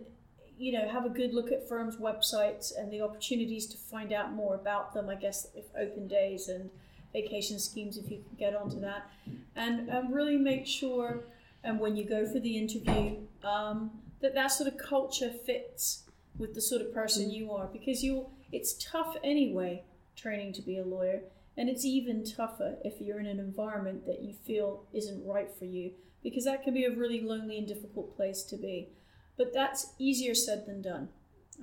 you 0.57 0.71
know, 0.71 0.87
have 0.87 1.05
a 1.05 1.09
good 1.09 1.33
look 1.33 1.51
at 1.51 1.67
firms' 1.67 1.97
websites 1.97 2.71
and 2.77 2.91
the 2.91 3.01
opportunities 3.01 3.67
to 3.67 3.77
find 3.77 4.11
out 4.11 4.33
more 4.33 4.55
about 4.55 4.93
them. 4.93 5.09
I 5.09 5.15
guess 5.15 5.47
if 5.55 5.65
open 5.79 6.07
days 6.07 6.49
and 6.49 6.69
vacation 7.19 7.59
schemes, 7.59 7.97
if 7.97 8.09
you 8.11 8.19
can 8.25 8.37
get 8.37 8.55
onto 8.55 8.79
that, 8.81 9.09
and 9.55 9.89
and 9.89 10.13
really 10.13 10.37
make 10.37 10.65
sure 10.65 11.23
and 11.63 11.79
when 11.79 11.95
you 11.95 12.05
go 12.05 12.25
for 12.25 12.39
the 12.39 12.55
interview, 12.57 13.17
um, 13.43 13.91
that 14.21 14.33
that 14.35 14.51
sort 14.51 14.71
of 14.71 14.77
culture 14.77 15.31
fits 15.45 16.03
with 16.37 16.53
the 16.53 16.61
sort 16.61 16.81
of 16.81 16.93
person 16.93 17.31
you 17.31 17.51
are 17.51 17.67
because 17.67 18.03
you 18.03 18.27
it's 18.51 18.73
tough 18.91 19.15
anyway 19.23 19.83
training 20.15 20.53
to 20.53 20.61
be 20.61 20.77
a 20.77 20.85
lawyer 20.85 21.21
and 21.57 21.67
it's 21.69 21.83
even 21.83 22.23
tougher 22.23 22.75
if 22.83 23.01
you're 23.01 23.19
in 23.19 23.25
an 23.25 23.39
environment 23.39 24.05
that 24.05 24.21
you 24.21 24.33
feel 24.45 24.83
isn't 24.93 25.25
right 25.25 25.49
for 25.57 25.65
you 25.65 25.91
because 26.23 26.45
that 26.45 26.63
can 26.63 26.73
be 26.73 26.85
a 26.85 26.95
really 26.95 27.21
lonely 27.21 27.57
and 27.57 27.67
difficult 27.67 28.15
place 28.15 28.43
to 28.43 28.57
be. 28.57 28.89
But 29.37 29.53
that's 29.53 29.93
easier 29.97 30.35
said 30.35 30.65
than 30.65 30.81
done 30.81 31.09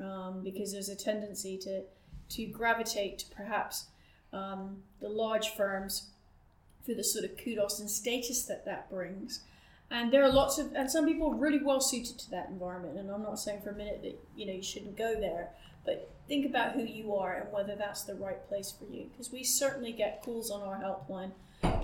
um, 0.00 0.42
because 0.42 0.72
there's 0.72 0.88
a 0.88 0.96
tendency 0.96 1.56
to 1.58 1.82
to 2.30 2.46
gravitate 2.46 3.18
to 3.18 3.26
perhaps 3.34 3.86
um, 4.34 4.82
the 5.00 5.08
large 5.08 5.50
firms 5.50 6.08
for 6.84 6.94
the 6.94 7.04
sort 7.04 7.24
of 7.24 7.36
kudos 7.36 7.80
and 7.80 7.90
status 7.90 8.44
that 8.44 8.64
that 8.66 8.90
brings. 8.90 9.40
And 9.90 10.12
there 10.12 10.24
are 10.24 10.32
lots 10.32 10.58
of 10.58 10.72
and 10.74 10.90
some 10.90 11.06
people 11.06 11.32
are 11.32 11.36
really 11.36 11.62
well 11.62 11.80
suited 11.80 12.18
to 12.18 12.30
that 12.30 12.48
environment. 12.48 12.98
And 12.98 13.10
i'm 13.10 13.22
not 13.22 13.38
saying 13.38 13.60
for 13.62 13.70
a 13.70 13.74
minute 13.74 14.00
that 14.02 14.18
you 14.36 14.46
know 14.46 14.52
you 14.52 14.62
shouldn't 14.62 14.96
go 14.96 15.14
there 15.14 15.50
but 15.84 16.10
think 16.26 16.46
about 16.46 16.72
who 16.72 16.82
you 16.82 17.14
are 17.14 17.34
and 17.34 17.52
whether 17.52 17.76
that's 17.76 18.04
the 18.04 18.14
right 18.14 18.46
place 18.48 18.72
for 18.72 18.90
you. 18.92 19.06
Because 19.12 19.30
we 19.30 19.44
certainly 19.44 19.92
get 19.92 20.22
calls 20.22 20.50
on 20.50 20.62
our 20.62 20.76
helpline 20.76 21.32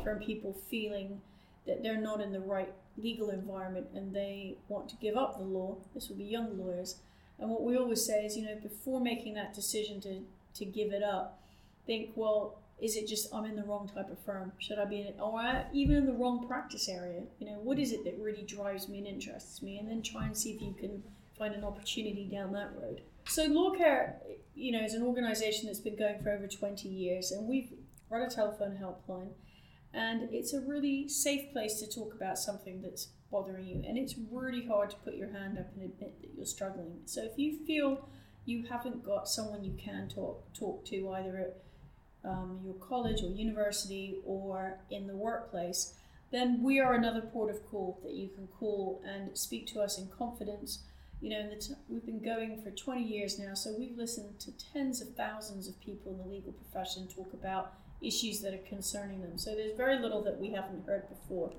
from 0.03 0.19
people 0.19 0.57
feeling 0.71 1.21
that 1.67 1.83
they're 1.83 2.01
not 2.01 2.21
in 2.21 2.33
the 2.33 2.41
right 2.41 2.73
legal 2.97 3.31
environment 3.31 3.87
and 3.95 4.15
they 4.15 4.57
want 4.69 4.89
to 4.89 4.97
give 4.97 5.17
up 5.17 5.37
the 5.37 5.45
law. 5.45 5.77
This 5.95 6.09
will 6.09 6.17
be 6.17 6.25
young 6.25 6.59
lawyers. 6.59 6.97
And 7.39 7.51
what 7.51 7.63
we 7.63 7.77
always 7.77 8.05
say 8.05 8.25
is 8.25 8.37
you 8.37 8.45
know 8.47 8.57
before 8.57 9.01
making 9.01 9.35
that 9.35 9.55
decision 9.55 10.01
to 10.03 10.23
to 10.55 10.65
give 10.65 10.93
it 10.93 11.03
up 11.03 11.40
think 11.91 12.13
well 12.15 12.63
is 12.81 12.97
it 12.97 13.07
just 13.09 13.35
I'm 13.35 13.45
in 13.45 13.57
the 13.57 13.65
wrong 13.65 13.91
type 13.95 14.11
of 14.11 14.19
firm? 14.25 14.53
Should 14.59 14.79
I 14.79 14.87
be 14.87 15.01
in 15.01 15.07
it, 15.09 15.17
or 15.21 15.43
even 15.75 15.97
in 15.97 16.07
the 16.07 16.15
wrong 16.15 16.47
practice 16.49 16.89
area? 16.89 17.25
You 17.39 17.47
know, 17.49 17.59
what 17.63 17.79
is 17.79 17.93
it 17.93 18.05
that 18.05 18.19
really 18.19 18.43
drives 18.43 18.89
me 18.89 18.99
and 18.99 19.07
interests 19.07 19.61
me? 19.61 19.77
And 19.79 19.87
then 19.87 20.01
try 20.01 20.25
and 20.25 20.35
see 20.35 20.53
if 20.53 20.63
you 20.63 20.73
can 20.73 21.03
find 21.39 21.55
an 21.55 21.63
opportunity 21.63 22.25
down 22.25 22.55
that 22.55 22.71
road. 22.81 23.03
So 23.27 23.47
Lawcare, 23.51 24.15
you 24.55 24.73
know, 24.73 24.83
is 24.83 24.95
an 24.95 25.03
organisation 25.03 25.67
that's 25.67 25.79
been 25.79 25.97
going 25.97 26.23
for 26.23 26.31
over 26.31 26.47
20 26.47 26.89
years, 26.89 27.33
and 27.33 27.47
we've 27.47 27.71
run 28.09 28.23
a 28.23 28.31
telephone 28.31 28.79
helpline, 28.83 29.33
and 29.93 30.29
it's 30.33 30.55
a 30.55 30.61
really 30.63 31.07
safe 31.07 31.53
place 31.53 31.81
to 31.81 31.87
talk 31.87 32.15
about 32.15 32.39
something 32.39 32.81
that's 32.81 33.09
bothering 33.31 33.67
you, 33.67 33.83
and 33.87 33.99
it's 33.99 34.15
really 34.31 34.67
hard 34.67 34.89
to 34.89 34.97
put 35.05 35.17
your 35.17 35.33
hand 35.33 35.59
up 35.59 35.67
and 35.75 35.85
admit 35.85 36.21
that 36.23 36.31
you're 36.35 36.47
struggling. 36.47 37.01
So 37.05 37.23
if 37.25 37.37
you 37.37 37.59
feel 37.67 38.09
you 38.47 38.65
haven't 38.69 39.05
got 39.05 39.29
someone 39.29 39.63
you 39.63 39.75
can 39.79 40.09
talk 40.09 40.53
talk 40.55 40.85
to 40.87 41.11
either 41.11 41.37
at 41.37 41.57
um, 42.25 42.61
your 42.65 42.75
college 42.75 43.23
or 43.23 43.31
university 43.31 44.17
or 44.25 44.79
in 44.91 45.07
the 45.07 45.17
workplace, 45.17 45.95
then 46.31 46.63
we 46.63 46.79
are 46.79 46.95
another 46.95 47.21
port 47.21 47.51
of 47.51 47.67
call 47.71 47.99
that 48.05 48.15
you 48.15 48.29
can 48.29 48.47
call 48.47 49.03
and 49.05 49.37
speak 49.37 49.67
to 49.69 49.81
us 49.81 49.99
in 49.99 50.09
confidence. 50.09 50.81
You 51.21 51.31
know, 51.31 51.51
t- 51.61 51.75
we've 51.89 52.07
been 52.07 52.23
going 52.23 52.63
for 52.63 52.71
20 52.71 53.03
years 53.03 53.39
now, 53.39 53.55
so 53.55 53.75
we've 53.77 53.97
listened 53.97 54.39
to 54.41 54.53
tens 54.53 55.01
of 55.01 55.15
thousands 55.17 55.69
of 55.69 55.81
people 55.81 56.13
in 56.13 56.19
the 56.19 56.25
legal 56.25 56.53
profession 56.53 57.09
talk 57.09 57.33
about 57.33 57.75
issues 58.01 58.41
that 58.41 58.55
are 58.55 58.69
concerning 58.69 59.21
them. 59.21 59.37
So 59.37 59.55
there's 59.55 59.77
very 59.77 59.99
little 59.99 60.23
that 60.23 60.39
we 60.39 60.51
haven't 60.51 60.87
heard 60.87 61.09
before. 61.09 61.53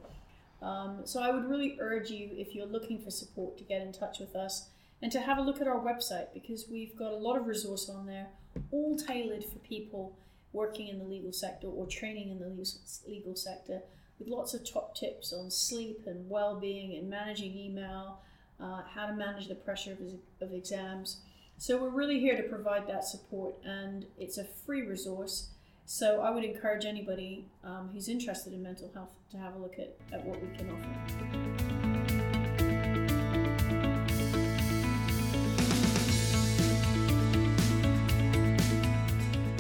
Um, 0.62 1.02
so 1.06 1.22
I 1.22 1.32
would 1.32 1.50
really 1.50 1.78
urge 1.80 2.10
you, 2.10 2.30
if 2.34 2.56
you're 2.56 2.66
looking 2.66 3.00
for 3.00 3.12
support, 3.12 3.58
to 3.58 3.64
get 3.64 3.82
in 3.82 3.92
touch 3.92 4.20
with 4.20 4.36
us 4.36 4.70
and 5.02 5.12
to 5.12 5.20
have 5.20 5.38
a 5.38 5.42
look 5.42 5.60
at 5.60 5.68
our 5.68 5.80
website 5.80 6.28
because 6.34 6.68
we've 6.70 6.96
got 6.96 7.12
a 7.12 7.16
lot 7.16 7.36
of 7.36 7.48
resource 7.48 7.90
on 7.90 8.06
there, 8.06 8.28
all 8.72 8.96
tailored 8.96 9.44
for 9.44 9.60
people 9.60 10.16
working 10.54 10.88
in 10.88 11.00
the 11.00 11.06
legal 11.06 11.32
sector 11.32 11.68
or 11.68 11.86
training 11.88 12.30
in 12.30 12.40
the 12.40 12.50
legal 13.08 13.36
sector 13.36 13.82
with 14.20 14.28
lots 14.28 14.54
of 14.54 14.70
top 14.70 14.96
tips 14.96 15.34
on 15.34 15.50
sleep 15.50 16.04
and 16.06 16.30
well-being 16.30 16.96
and 16.96 17.10
managing 17.10 17.58
email, 17.58 18.20
uh, 18.60 18.82
how 18.94 19.08
to 19.08 19.14
manage 19.14 19.48
the 19.48 19.56
pressure 19.56 19.94
of, 19.94 20.48
of 20.48 20.54
exams. 20.54 21.22
So 21.58 21.82
we're 21.82 21.90
really 21.90 22.20
here 22.20 22.38
to 22.38 22.44
provide 22.44 22.88
that 22.88 23.06
support, 23.06 23.56
and 23.64 24.06
it's 24.18 24.38
a 24.38 24.46
free 24.66 24.82
resource. 24.82 25.50
So 25.86 26.22
I 26.22 26.32
would 26.32 26.44
encourage 26.44 26.86
anybody 26.86 27.46
um, 27.64 27.90
who's 27.94 28.08
interested 28.08 28.54
in 28.54 28.64
mental 28.64 28.92
health 28.94 29.14
to 29.32 29.38
have 29.38 29.56
a 29.56 29.60
look 29.60 29.76
at, 29.78 29.96
at 30.14 30.26
what 30.26 30.42
we 30.42 30.56
can 30.56 30.70
offer. 30.70 31.41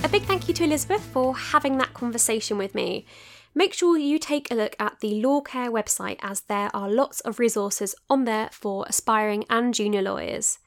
Big 0.10 0.24
thank 0.24 0.48
you 0.48 0.54
to 0.56 0.64
Elizabeth 0.64 1.02
for 1.02 1.36
having 1.36 1.78
that 1.78 1.94
conversation 1.94 2.58
with 2.58 2.74
me. 2.74 3.06
Make 3.54 3.74
sure 3.74 3.98
you 3.98 4.18
take 4.18 4.50
a 4.50 4.56
look 4.56 4.76
at 4.80 5.00
the 5.00 5.22
Lawcare 5.22 5.70
website 5.70 6.18
as 6.22 6.42
there 6.42 6.70
are 6.74 6.90
lots 6.90 7.20
of 7.22 7.40
resources 7.40 7.94
on 8.10 8.24
there 8.24 8.50
for 8.52 8.86
aspiring 8.88 9.46
and 9.50 9.74
junior 9.74 10.02
lawyers. 10.02 10.60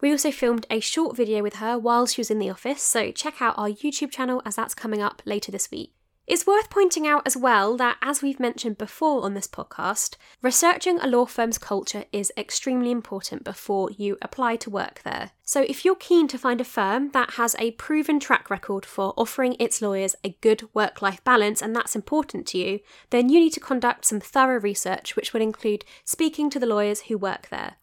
We 0.00 0.12
also 0.12 0.30
filmed 0.30 0.66
a 0.70 0.80
short 0.80 1.16
video 1.16 1.42
with 1.42 1.56
her 1.56 1.78
while 1.78 2.06
she 2.06 2.20
was 2.20 2.30
in 2.30 2.38
the 2.38 2.50
office, 2.50 2.82
so 2.82 3.10
check 3.10 3.42
out 3.42 3.58
our 3.58 3.68
YouTube 3.68 4.12
channel 4.12 4.40
as 4.46 4.56
that's 4.56 4.74
coming 4.74 5.02
up 5.02 5.22
later 5.24 5.50
this 5.50 5.70
week. 5.70 5.92
It's 6.28 6.46
worth 6.46 6.68
pointing 6.68 7.06
out 7.06 7.22
as 7.24 7.38
well 7.38 7.74
that, 7.78 7.96
as 8.02 8.20
we've 8.20 8.38
mentioned 8.38 8.76
before 8.76 9.24
on 9.24 9.32
this 9.32 9.48
podcast, 9.48 10.16
researching 10.42 11.00
a 11.00 11.06
law 11.06 11.24
firm's 11.24 11.56
culture 11.56 12.04
is 12.12 12.30
extremely 12.36 12.90
important 12.90 13.44
before 13.44 13.90
you 13.92 14.18
apply 14.20 14.56
to 14.56 14.68
work 14.68 15.00
there. 15.04 15.30
So, 15.42 15.62
if 15.62 15.86
you're 15.86 15.96
keen 15.96 16.28
to 16.28 16.36
find 16.36 16.60
a 16.60 16.64
firm 16.64 17.12
that 17.12 17.30
has 17.32 17.56
a 17.58 17.70
proven 17.70 18.20
track 18.20 18.50
record 18.50 18.84
for 18.84 19.14
offering 19.16 19.56
its 19.58 19.80
lawyers 19.80 20.16
a 20.22 20.36
good 20.42 20.68
work 20.74 21.00
life 21.00 21.24
balance 21.24 21.62
and 21.62 21.74
that's 21.74 21.96
important 21.96 22.46
to 22.48 22.58
you, 22.58 22.80
then 23.08 23.30
you 23.30 23.40
need 23.40 23.54
to 23.54 23.60
conduct 23.60 24.04
some 24.04 24.20
thorough 24.20 24.60
research, 24.60 25.16
which 25.16 25.32
will 25.32 25.40
include 25.40 25.86
speaking 26.04 26.50
to 26.50 26.58
the 26.58 26.66
lawyers 26.66 27.04
who 27.08 27.16
work 27.16 27.48
there. 27.48 27.76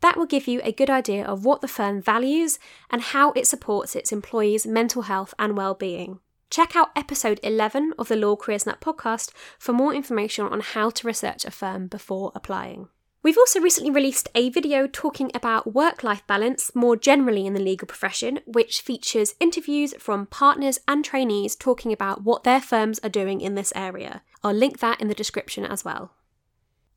That 0.00 0.16
will 0.16 0.24
give 0.24 0.48
you 0.48 0.62
a 0.64 0.72
good 0.72 0.88
idea 0.88 1.26
of 1.26 1.44
what 1.44 1.60
the 1.60 1.68
firm 1.68 2.00
values 2.00 2.58
and 2.88 3.02
how 3.02 3.32
it 3.32 3.46
supports 3.46 3.94
its 3.94 4.10
employees' 4.10 4.66
mental 4.66 5.02
health 5.02 5.34
and 5.38 5.54
well-being. 5.54 6.20
Check 6.50 6.74
out 6.74 6.90
episode 6.96 7.38
11 7.44 7.94
of 7.96 8.08
the 8.08 8.16
Law 8.16 8.34
Careers 8.34 8.66
Net 8.66 8.80
podcast 8.80 9.30
for 9.56 9.72
more 9.72 9.94
information 9.94 10.46
on 10.46 10.58
how 10.58 10.90
to 10.90 11.06
research 11.06 11.44
a 11.44 11.50
firm 11.52 11.86
before 11.86 12.32
applying. 12.34 12.88
We've 13.22 13.38
also 13.38 13.60
recently 13.60 13.92
released 13.92 14.28
a 14.34 14.50
video 14.50 14.88
talking 14.88 15.30
about 15.32 15.74
work 15.74 16.02
life 16.02 16.26
balance 16.26 16.74
more 16.74 16.96
generally 16.96 17.46
in 17.46 17.54
the 17.54 17.60
legal 17.60 17.86
profession, 17.86 18.40
which 18.46 18.80
features 18.80 19.36
interviews 19.38 19.94
from 20.00 20.26
partners 20.26 20.80
and 20.88 21.04
trainees 21.04 21.54
talking 21.54 21.92
about 21.92 22.24
what 22.24 22.42
their 22.42 22.60
firms 22.60 22.98
are 23.04 23.08
doing 23.08 23.40
in 23.40 23.54
this 23.54 23.72
area. 23.76 24.22
I'll 24.42 24.52
link 24.52 24.80
that 24.80 25.00
in 25.00 25.06
the 25.06 25.14
description 25.14 25.64
as 25.64 25.84
well. 25.84 26.14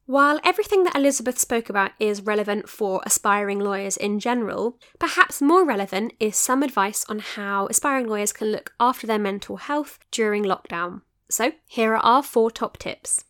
While 0.06 0.42
everything 0.44 0.84
that 0.84 0.98
Elizabeth 0.98 1.40
spoke 1.40 1.70
about 1.70 1.92
is 1.98 2.24
relevant 2.24 2.68
for 2.68 3.02
aspiring 3.06 3.60
lawyers 3.60 3.96
in 3.96 4.20
general, 4.20 4.78
perhaps 5.00 5.42
more 5.42 5.64
relevant 5.64 6.12
is 6.20 6.36
some 6.36 6.62
advice 6.62 7.06
on 7.08 7.20
how 7.20 7.68
aspiring 7.68 8.08
lawyers 8.08 8.34
can 8.34 8.52
look 8.52 8.74
after 8.82 9.08
their 9.08 9.18
mental 9.18 9.56
health 9.56 10.00
during 10.12 10.44
lockdown. 10.44 11.04
So, 11.30 11.54
here 11.68 11.94
are 11.94 12.04
our 12.04 12.22
four 12.22 12.52
top 12.52 12.78
tips. 12.78 13.24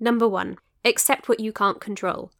Number 0.00 0.26
one, 0.26 0.58
accept 0.84 1.28
what 1.28 1.38
you 1.38 1.52
can't 1.52 1.80
control. 1.80 2.32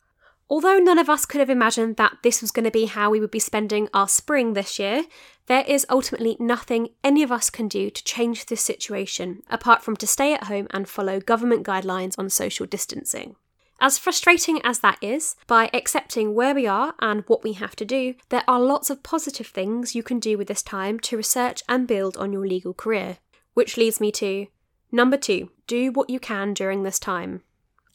Although 0.49 0.81
none 0.81 0.99
of 0.99 1.09
us 1.09 1.25
could 1.25 1.39
have 1.39 1.49
imagined 1.49 1.97
that 1.97 2.17
this 2.25 2.41
was 2.41 2.51
going 2.51 2.65
to 2.65 2.73
be 2.73 2.87
how 2.87 3.09
we 3.09 3.21
would 3.21 3.31
be 3.31 3.39
spending 3.39 3.89
our 3.95 4.09
spring 4.09 4.55
this 4.55 4.81
year, 4.81 5.05
there 5.47 5.65
is 5.69 5.87
ultimately 5.89 6.37
nothing 6.41 6.89
any 7.05 7.23
of 7.23 7.31
us 7.31 7.51
can 7.51 7.69
do 7.69 7.89
to 7.89 8.05
change 8.05 8.47
this 8.47 8.63
situation 8.63 9.43
apart 9.49 9.85
from 9.85 9.95
to 9.99 10.09
stay 10.09 10.35
at 10.35 10.45
home 10.45 10.67
and 10.71 10.89
follow 10.89 11.21
government 11.21 11.65
guidelines 11.65 12.19
on 12.19 12.29
social 12.29 12.67
distancing. 12.67 13.37
As 13.83 13.97
frustrating 13.97 14.61
as 14.63 14.81
that 14.81 14.99
is, 15.01 15.37
by 15.47 15.71
accepting 15.73 16.35
where 16.35 16.55
we 16.55 16.67
are 16.67 16.95
and 17.01 17.25
what 17.27 17.43
we 17.43 17.55
have 17.55 17.75
to 17.77 17.87
do, 17.87 18.15
there 18.29 18.45
are 18.47 18.61
lots 18.61 18.91
of 18.91 19.03
positive 19.03 19.47
things 19.47 19.95
you 19.95 20.03
can 20.03 20.19
do 20.19 20.37
with 20.37 20.49
this 20.49 20.63
time 20.63 21.01
to 21.01 21.17
research 21.17 21.63
and 21.67 21.89
build 21.89 22.17
on 22.19 22.31
your 22.31 22.47
legal 22.47 22.75
career. 22.75 23.19
Which 23.55 23.79
leads 23.79 23.99
me 23.99 24.13
to 24.13 24.49
number 24.93 25.17
two, 25.17 25.51
do 25.67 25.93
what 25.93 26.11
you 26.11 26.21
can 26.21 26.53
during 26.53 26.83
this 26.83 26.99
time. 26.99 27.43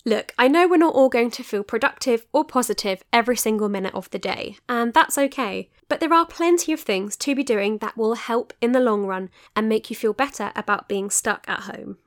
Look, 0.07 0.33
I 0.37 0.47
know 0.47 0.67
we're 0.67 0.77
not 0.77 0.95
all 0.95 1.09
going 1.09 1.31
to 1.31 1.43
feel 1.43 1.63
productive 1.63 2.25
or 2.31 2.43
positive 2.43 3.03
every 3.11 3.37
single 3.37 3.69
minute 3.69 3.93
of 3.93 4.09
the 4.09 4.19
day, 4.19 4.57
and 4.69 4.93
that's 4.93 5.17
okay, 5.17 5.69
but 5.87 5.99
there 5.99 6.13
are 6.13 6.25
plenty 6.25 6.71
of 6.73 6.79
things 6.79 7.15
to 7.17 7.33
be 7.35 7.43
doing 7.43 7.79
that 7.79 7.97
will 7.97 8.13
help 8.13 8.53
in 8.61 8.71
the 8.71 8.79
long 8.79 9.05
run 9.05 9.29
and 9.55 9.67
make 9.67 9.89
you 9.89 9.95
feel 9.95 10.13
better 10.13 10.51
about 10.55 10.87
being 10.87 11.09
stuck 11.09 11.47
at 11.47 11.61
home. 11.61 11.97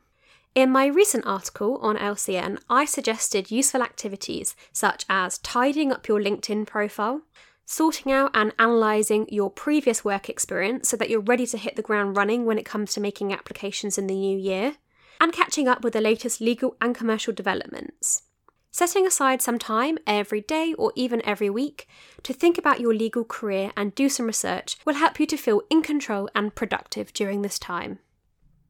In 0.55 0.71
my 0.71 0.87
recent 0.87 1.27
article 1.27 1.79
on 1.79 1.97
LCN, 1.97 2.59
I 2.69 2.85
suggested 2.85 3.51
useful 3.51 3.83
activities 3.83 4.57
such 4.73 5.05
as 5.09 5.39
tidying 5.39 5.93
up 5.93 6.09
your 6.09 6.21
LinkedIn 6.21 6.67
profile, 6.67 7.23
sorting 7.65 8.11
out 8.11 8.31
and 8.35 8.53
analysing 8.59 9.27
your 9.29 9.51
previous 9.51 10.05
work 10.05 10.29
experience 10.29 10.89
so 10.89 10.97
that 10.97 11.11
you're 11.11 11.21
ready 11.21 11.47
to 11.47 11.59
hit 11.59 11.77
the 11.77 11.83
ground 11.83 12.17
running 12.17 12.45
when 12.45 12.59
it 12.59 12.65
comes 12.65 12.93
to 12.95 13.01
making 13.01 13.33
applications 13.33 13.99
in 13.99 14.07
the 14.07 14.15
new 14.15 14.39
year, 14.39 14.77
and 15.21 15.33
catching 15.33 15.69
up 15.69 15.85
with 15.85 15.93
the 15.93 16.01
latest 16.01 16.41
legal 16.41 16.77
and 16.81 16.95
commercial 16.95 17.33
developments. 17.33 18.23
Setting 18.71 19.07
aside 19.07 19.43
some 19.43 19.59
time 19.59 19.99
every 20.07 20.41
day 20.41 20.75
or 20.79 20.93
even 20.95 21.25
every 21.25 21.51
week 21.51 21.89
to 22.23 22.33
think 22.33 22.59
about 22.59 22.81
your 22.81 22.95
legal 22.95 23.25
career 23.25 23.73
and 23.77 23.95
do 23.95 24.09
some 24.09 24.27
research 24.27 24.77
will 24.85 24.95
help 24.95 25.19
you 25.19 25.27
to 25.27 25.37
feel 25.37 25.63
in 25.71 25.83
control 25.83 26.29
and 26.35 26.55
productive 26.55 27.13
during 27.13 27.43
this 27.43 27.59
time. 27.59 27.99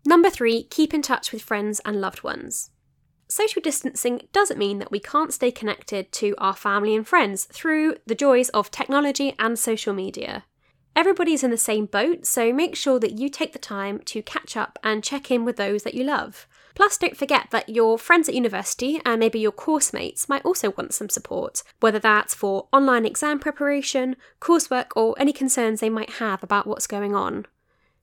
Number 0.08 0.30
three, 0.30 0.62
keep 0.62 0.94
in 0.94 1.02
touch 1.02 1.32
with 1.32 1.42
friends 1.42 1.82
and 1.84 2.00
loved 2.00 2.22
ones. 2.22 2.70
Social 3.28 3.60
distancing 3.60 4.22
doesn't 4.32 4.58
mean 4.58 4.78
that 4.78 4.90
we 4.90 5.00
can't 5.00 5.34
stay 5.34 5.50
connected 5.50 6.10
to 6.12 6.34
our 6.38 6.56
family 6.56 6.96
and 6.96 7.06
friends 7.06 7.44
through 7.52 7.96
the 8.06 8.14
joys 8.14 8.48
of 8.48 8.70
technology 8.70 9.34
and 9.38 9.58
social 9.58 9.92
media. 9.92 10.46
Everybody's 10.96 11.44
in 11.44 11.50
the 11.50 11.58
same 11.58 11.84
boat, 11.84 12.24
so 12.24 12.54
make 12.54 12.74
sure 12.74 12.98
that 12.98 13.18
you 13.18 13.28
take 13.28 13.52
the 13.52 13.58
time 13.58 13.98
to 14.06 14.22
catch 14.22 14.56
up 14.56 14.78
and 14.82 15.04
check 15.04 15.30
in 15.30 15.44
with 15.44 15.56
those 15.56 15.82
that 15.82 15.92
you 15.92 16.04
love. 16.04 16.48
Plus, 16.74 16.96
don't 16.96 17.14
forget 17.14 17.48
that 17.50 17.68
your 17.68 17.98
friends 17.98 18.30
at 18.30 18.34
university 18.34 19.02
and 19.04 19.20
maybe 19.20 19.38
your 19.38 19.52
course 19.52 19.92
mates 19.92 20.26
might 20.26 20.46
also 20.46 20.70
want 20.70 20.94
some 20.94 21.10
support, 21.10 21.62
whether 21.80 21.98
that's 21.98 22.32
for 22.32 22.66
online 22.72 23.04
exam 23.04 23.38
preparation, 23.38 24.16
coursework, 24.40 24.86
or 24.96 25.14
any 25.18 25.34
concerns 25.34 25.80
they 25.80 25.90
might 25.90 26.12
have 26.12 26.42
about 26.42 26.66
what's 26.66 26.86
going 26.86 27.14
on. 27.14 27.44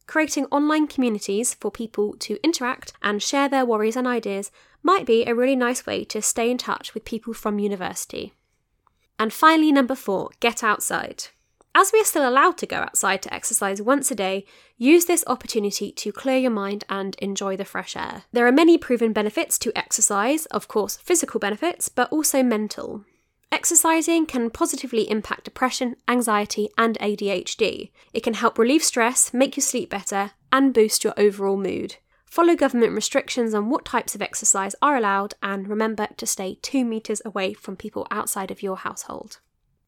Creating 0.08 0.46
online 0.46 0.88
communities 0.88 1.54
for 1.54 1.72
people 1.72 2.16
to 2.20 2.38
interact 2.44 2.94
and 3.02 3.22
share 3.22 3.50
their 3.50 3.66
worries 3.66 3.96
and 3.96 4.08
ideas 4.08 4.52
might 4.84 5.06
be 5.06 5.26
a 5.26 5.34
really 5.34 5.56
nice 5.56 5.86
way 5.86 6.04
to 6.06 6.22
stay 6.22 6.50
in 6.52 6.58
touch 6.58 6.94
with 6.94 7.06
people 7.06 7.34
from 7.34 7.58
university. 7.60 8.34
And 9.18 9.34
finally, 9.34 9.72
number 9.72 9.96
four, 9.96 10.30
get 10.40 10.64
outside. 10.64 11.26
As 11.74 11.92
we 11.92 12.00
are 12.00 12.06
still 12.06 12.28
allowed 12.28 12.58
to 12.60 12.66
go 12.66 12.78
outside 12.78 13.22
to 13.24 13.34
exercise 13.34 13.82
once 13.82 14.10
a 14.10 14.16
day, 14.16 14.46
use 14.78 15.06
this 15.06 15.26
opportunity 15.28 15.92
to 15.92 16.12
clear 16.12 16.38
your 16.38 16.52
mind 16.52 16.86
and 16.88 17.16
enjoy 17.16 17.58
the 17.58 17.66
fresh 17.66 17.98
air. 17.98 18.24
There 18.32 18.48
are 18.48 18.52
many 18.52 18.78
proven 18.78 19.12
benefits 19.12 19.58
to 19.60 19.78
exercise, 19.78 20.46
of 20.48 20.70
course, 20.70 20.96
physical 20.96 21.40
benefits, 21.40 21.90
but 21.90 22.10
also 22.14 22.44
mental. 22.44 23.04
Exercising 23.56 24.26
can 24.26 24.50
positively 24.50 25.10
impact 25.10 25.46
depression, 25.46 25.96
anxiety, 26.10 26.68
and 26.78 27.00
ADHD. 27.00 27.90
It 28.14 28.20
can 28.20 28.34
help 28.34 28.58
relieve 28.58 28.84
stress, 28.84 29.34
make 29.34 29.56
you 29.56 29.62
sleep 29.62 29.90
better, 29.90 30.32
and 30.52 30.74
boost 30.74 31.06
your 31.06 31.14
overall 31.16 31.56
mood. 31.56 31.96
Follow 32.26 32.58
government 32.58 32.92
restrictions 32.92 33.54
on 33.54 33.70
what 33.70 33.86
types 33.86 34.14
of 34.14 34.22
exercise 34.22 34.76
are 34.82 34.98
allowed, 34.98 35.36
and 35.42 35.70
remember 35.70 36.10
to 36.18 36.26
stay 36.28 36.60
two 36.62 36.84
metres 36.84 37.22
away 37.24 37.54
from 37.54 37.78
people 37.78 38.06
outside 38.12 38.52
of 38.52 38.62
your 38.62 38.76
household. 38.76 39.40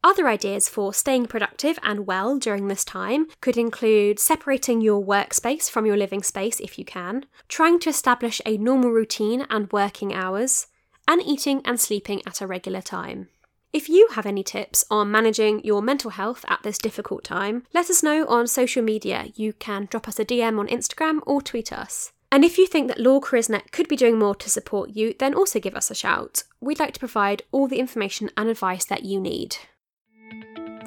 Other 0.02 0.30
ideas 0.30 0.70
for 0.70 0.94
staying 0.94 1.26
productive 1.26 1.78
and 1.84 2.08
well 2.08 2.38
during 2.38 2.70
this 2.70 2.86
time 2.86 3.28
could 3.42 3.58
include 3.58 4.18
separating 4.18 4.80
your 4.80 5.04
workspace 5.04 5.70
from 5.70 5.86
your 5.86 5.98
living 5.98 6.24
space 6.24 6.62
if 6.62 6.80
you 6.80 6.86
can, 6.86 7.26
trying 7.50 7.80
to 7.80 7.90
establish 7.90 8.42
a 8.46 8.58
normal 8.58 8.92
routine 8.92 9.46
and 9.50 9.70
working 9.74 10.14
hours, 10.14 10.68
and 11.06 11.22
eating 11.22 11.62
and 11.66 11.82
sleeping 11.82 12.22
at 12.26 12.40
a 12.40 12.48
regular 12.48 12.82
time. 12.82 13.28
If 13.74 13.90
you 13.90 14.08
have 14.14 14.26
any 14.26 14.44
tips 14.44 14.86
on 14.90 15.12
managing 15.12 15.64
your 15.64 15.82
mental 15.82 16.12
health 16.12 16.46
at 16.48 16.64
this 16.64 16.78
difficult 16.78 17.24
time, 17.24 17.64
let 17.74 17.90
us 17.90 18.02
know 18.02 18.26
on 18.28 18.48
social 18.48 18.82
media. 18.82 19.28
You 19.36 19.54
can 19.54 19.88
drop 19.92 20.08
us 20.08 20.20
a 20.20 20.26
DM 20.26 20.58
on 20.58 20.68
Instagram 20.68 21.20
or 21.28 21.42
tweet 21.42 21.74
us. 21.74 22.14
And 22.32 22.44
if 22.44 22.58
you 22.58 22.68
think 22.68 22.88
that 22.88 23.00
Law 23.00 23.20
Careersnet 23.20 23.72
could 23.72 23.88
be 23.88 23.96
doing 23.96 24.18
more 24.20 24.36
to 24.36 24.50
support 24.50 24.92
you, 24.92 25.14
then 25.20 25.34
also 25.34 25.60
give 25.60 25.76
us 25.76 25.92
a 25.92 25.96
shout. 25.96 26.44
We'd 26.60 26.80
like 26.80 26.94
to 26.94 27.00
provide 27.00 27.44
all 27.52 27.68
the 27.68 27.80
information 27.80 28.30
and 28.36 28.50
advice 28.50 28.86
that 28.86 29.04
you 29.04 29.20
need. 29.20 29.58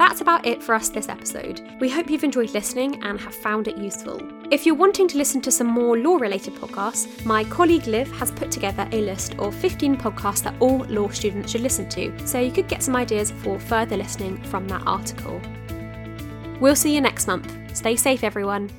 That's 0.00 0.22
about 0.22 0.46
it 0.46 0.62
for 0.62 0.74
us 0.74 0.88
this 0.88 1.10
episode. 1.10 1.60
We 1.78 1.90
hope 1.90 2.08
you've 2.08 2.24
enjoyed 2.24 2.54
listening 2.54 3.04
and 3.04 3.20
have 3.20 3.34
found 3.34 3.68
it 3.68 3.76
useful. 3.76 4.18
If 4.50 4.64
you're 4.64 4.74
wanting 4.74 5.06
to 5.08 5.18
listen 5.18 5.42
to 5.42 5.50
some 5.50 5.66
more 5.66 5.98
law 5.98 6.16
related 6.16 6.54
podcasts, 6.54 7.22
my 7.26 7.44
colleague 7.44 7.86
Liv 7.86 8.10
has 8.12 8.30
put 8.30 8.50
together 8.50 8.88
a 8.92 9.02
list 9.02 9.38
of 9.38 9.54
15 9.54 9.98
podcasts 9.98 10.42
that 10.44 10.54
all 10.58 10.78
law 10.86 11.10
students 11.10 11.52
should 11.52 11.60
listen 11.60 11.86
to, 11.90 12.26
so 12.26 12.40
you 12.40 12.50
could 12.50 12.66
get 12.66 12.82
some 12.82 12.96
ideas 12.96 13.30
for 13.30 13.60
further 13.60 13.98
listening 13.98 14.42
from 14.44 14.66
that 14.68 14.82
article. 14.86 15.38
We'll 16.60 16.76
see 16.76 16.94
you 16.94 17.02
next 17.02 17.26
month. 17.26 17.54
Stay 17.76 17.94
safe, 17.94 18.24
everyone. 18.24 18.70